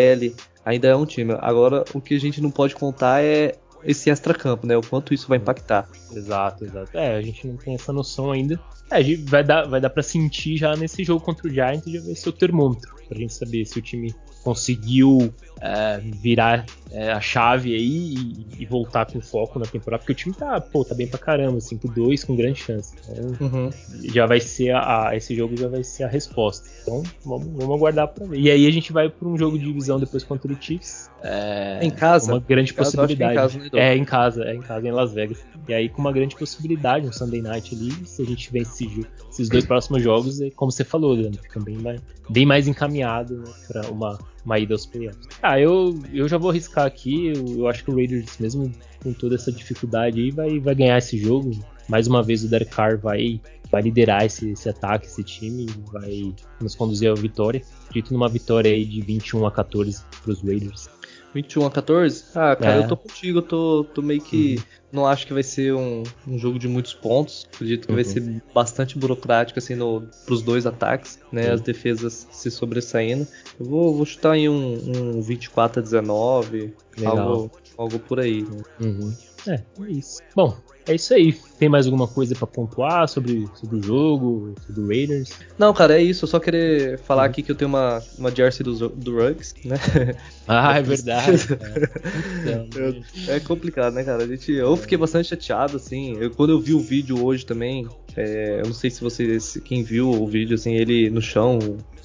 [0.66, 1.36] ainda é um time.
[1.40, 3.56] Agora, o que a gente não pode contar é
[3.86, 4.78] esse extra-campo, né?
[4.78, 5.88] O quanto isso vai impactar.
[6.12, 6.98] Exato, exato.
[6.98, 8.60] É, a gente não tem essa noção ainda.
[8.92, 12.16] É, vai dar, vai dar pra sentir já nesse jogo contra o Giants já vai
[12.16, 12.96] ser o termômetro.
[13.08, 14.14] Pra gente saber se o time
[14.44, 15.34] conseguiu
[15.64, 20.16] é, virar é, a chave aí e, e, voltar com foco na temporada, porque o
[20.16, 22.94] time tá, pô, tá bem pra caramba, 5-2 com grande chance.
[23.10, 23.70] Então, uhum.
[24.14, 26.68] já vai ser a, a, esse jogo já vai ser a resposta.
[26.82, 28.38] Então, vamos, vamos aguardar pra ver.
[28.38, 31.10] E aí a gente vai pra um jogo de divisão depois contra o Chiefs.
[31.24, 32.34] É, em casa?
[32.34, 33.32] Uma grande possibilidade.
[33.32, 35.46] É em casa, né, é em casa, é em casa, em Las Vegas.
[35.66, 39.48] E aí com uma grande possibilidade, um Sunday Night ali, se a gente vence esses
[39.48, 43.52] dois próximos jogos, é como você falou, Leandro, fica bem mais, bem mais encaminhado né,
[43.70, 45.28] para uma, uma ida aos playoffs.
[45.42, 48.72] Ah, eu, eu já vou arriscar aqui, eu, eu, acho que o Raiders, mesmo
[49.02, 51.52] com toda essa dificuldade aí, vai, vai ganhar esse jogo.
[51.88, 56.34] Mais uma vez o Derek Carr vai, vai liderar esse, esse ataque, esse time, vai
[56.62, 57.62] nos conduzir à vitória.
[57.90, 60.90] Acredito numa vitória aí de 21 a 14 para os Raiders.
[61.34, 62.26] 21 a 14?
[62.36, 62.84] Ah, cara, é.
[62.84, 64.56] eu tô contigo, eu tô, tô meio que.
[64.56, 64.64] Uhum.
[64.92, 67.48] Não acho que vai ser um, um jogo de muitos pontos.
[67.52, 67.96] Acredito que uhum.
[67.96, 71.50] vai ser bastante burocrático, assim, no, pros dois ataques, né?
[71.50, 73.28] As defesas se sobressaindo.
[73.60, 76.74] Eu vou, vou chutar em um, um 24 a 19,
[77.04, 78.44] algo, algo por aí.
[78.44, 79.14] Né?
[79.48, 80.20] É, é isso.
[80.36, 81.34] Bom, é isso aí.
[81.58, 85.32] Tem mais alguma coisa para pontuar sobre, sobre o jogo, sobre o Raiders?
[85.58, 86.26] Não, cara, é isso.
[86.26, 87.30] Eu só querer falar uhum.
[87.30, 89.78] aqui que eu tenho uma, uma jersey do, do Rugs, né?
[90.46, 91.48] Ah, é verdade.
[93.30, 94.24] é complicado, né, cara?
[94.24, 96.18] A gente, eu fiquei bastante chateado, assim.
[96.20, 97.88] Eu, quando eu vi o vídeo hoje também,
[98.18, 101.60] é, eu não sei se vocês, quem viu o vídeo, assim, ele no chão,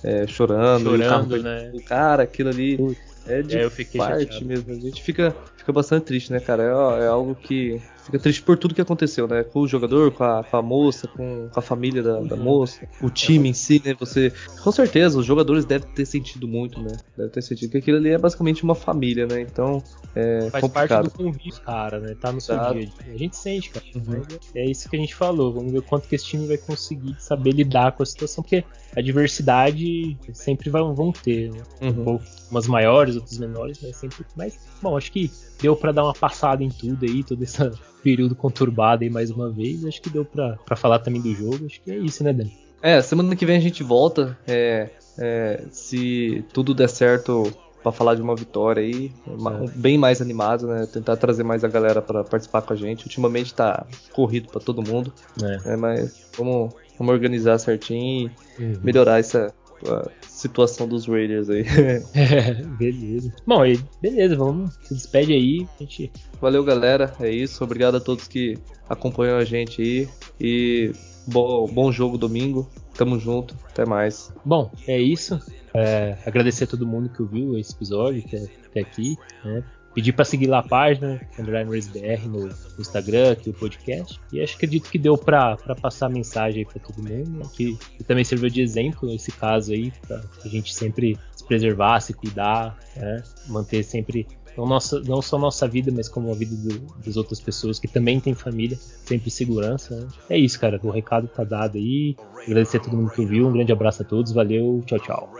[0.04, 1.70] é, chorando, chorando o carro, né?
[1.74, 2.76] O cara, aquilo ali.
[2.76, 3.08] Putz.
[3.28, 4.46] É de é, eu fiquei parte chateado.
[4.46, 4.72] mesmo.
[4.72, 5.36] A gente fica,
[5.68, 6.62] fica bastante triste, né, cara?
[6.62, 9.44] É, é algo que fica triste por tudo que aconteceu, né?
[9.44, 12.88] Com o jogador, com a, com a moça, com, com, a família da, da, moça,
[13.02, 13.94] o time em si, né?
[14.00, 14.32] Você.
[14.62, 16.96] Com certeza, os jogadores devem ter sentido muito, né?
[17.16, 19.40] Devem ter sentido que aquilo ali é basicamente uma família, né?
[19.42, 19.82] Então.
[20.14, 20.88] É Faz complicado.
[20.88, 22.16] parte do convívio, cara, né?
[22.18, 22.90] Tá no seu dia a dia.
[23.14, 23.84] A gente sente, cara.
[23.94, 24.22] Uhum.
[24.54, 25.52] É isso que a gente falou.
[25.52, 28.64] Vamos ver quanto que esse time vai conseguir saber lidar com a situação, porque
[28.96, 31.52] a diversidade sempre vão, vão ter.
[31.52, 31.62] Né?
[31.82, 31.88] Uhum.
[31.88, 34.24] Um pouco, umas maiores, outras menores, mas sempre.
[34.34, 35.30] Mas, bom, acho que
[35.60, 37.58] deu para dar uma passada em tudo aí, todo esse
[38.02, 39.84] período conturbado aí mais uma vez.
[39.84, 41.66] Acho que deu para falar também do jogo.
[41.66, 42.52] Acho que é isso, né, Dani?
[42.82, 44.38] É, semana que vem a gente volta.
[44.46, 47.52] É, é, se tudo der certo
[47.82, 49.70] para falar de uma vitória aí, é.
[49.74, 50.86] bem mais animado, né?
[50.86, 53.04] Tentar trazer mais a galera para participar com a gente.
[53.04, 55.76] Ultimamente tá corrido para todo mundo, é.
[55.76, 58.80] mas vamos, vamos organizar certinho e uhum.
[58.82, 59.54] melhorar essa,
[59.86, 61.64] a situação dos Raiders aí.
[62.14, 63.32] é, beleza.
[63.46, 63.60] Bom,
[64.00, 64.74] beleza, vamos.
[64.82, 65.66] Se despede aí.
[65.78, 66.12] Gente...
[66.40, 67.14] Valeu, galera.
[67.20, 67.62] É isso.
[67.62, 68.58] Obrigado a todos que
[68.88, 70.08] acompanham a gente aí.
[70.40, 70.92] E
[71.26, 72.68] bom, bom jogo domingo.
[72.94, 73.54] Tamo junto.
[73.70, 74.32] Até mais.
[74.44, 75.38] Bom, é isso.
[75.74, 79.16] É, agradecer a todo mundo que ouviu esse episódio até, até aqui.
[79.44, 79.62] Né?
[79.98, 84.20] Pedir para seguir lá a página, Underline RaceBR no, no Instagram, aqui o podcast.
[84.32, 87.28] E acho que acredito que deu para passar a mensagem para todo mundo.
[87.28, 87.44] Né?
[87.52, 91.98] Que, que, também serviu de exemplo nesse caso aí, para a gente sempre se preservar,
[91.98, 93.24] se cuidar, né?
[93.48, 94.24] manter sempre
[94.56, 97.88] não, nossa, não só nossa vida, mas como a vida do, das outras pessoas que
[97.88, 99.96] também têm família, sempre segurança.
[99.96, 100.08] Né?
[100.30, 100.78] É isso, cara.
[100.80, 102.14] O recado tá dado aí.
[102.46, 103.48] Agradecer a todo mundo que ouviu.
[103.48, 104.30] Um grande abraço a todos.
[104.30, 104.80] Valeu.
[104.86, 105.32] Tchau, tchau.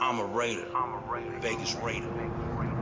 [0.00, 0.64] I'm a Raider.
[0.74, 1.38] I'm a Raider.
[1.40, 2.77] Vegas Raider.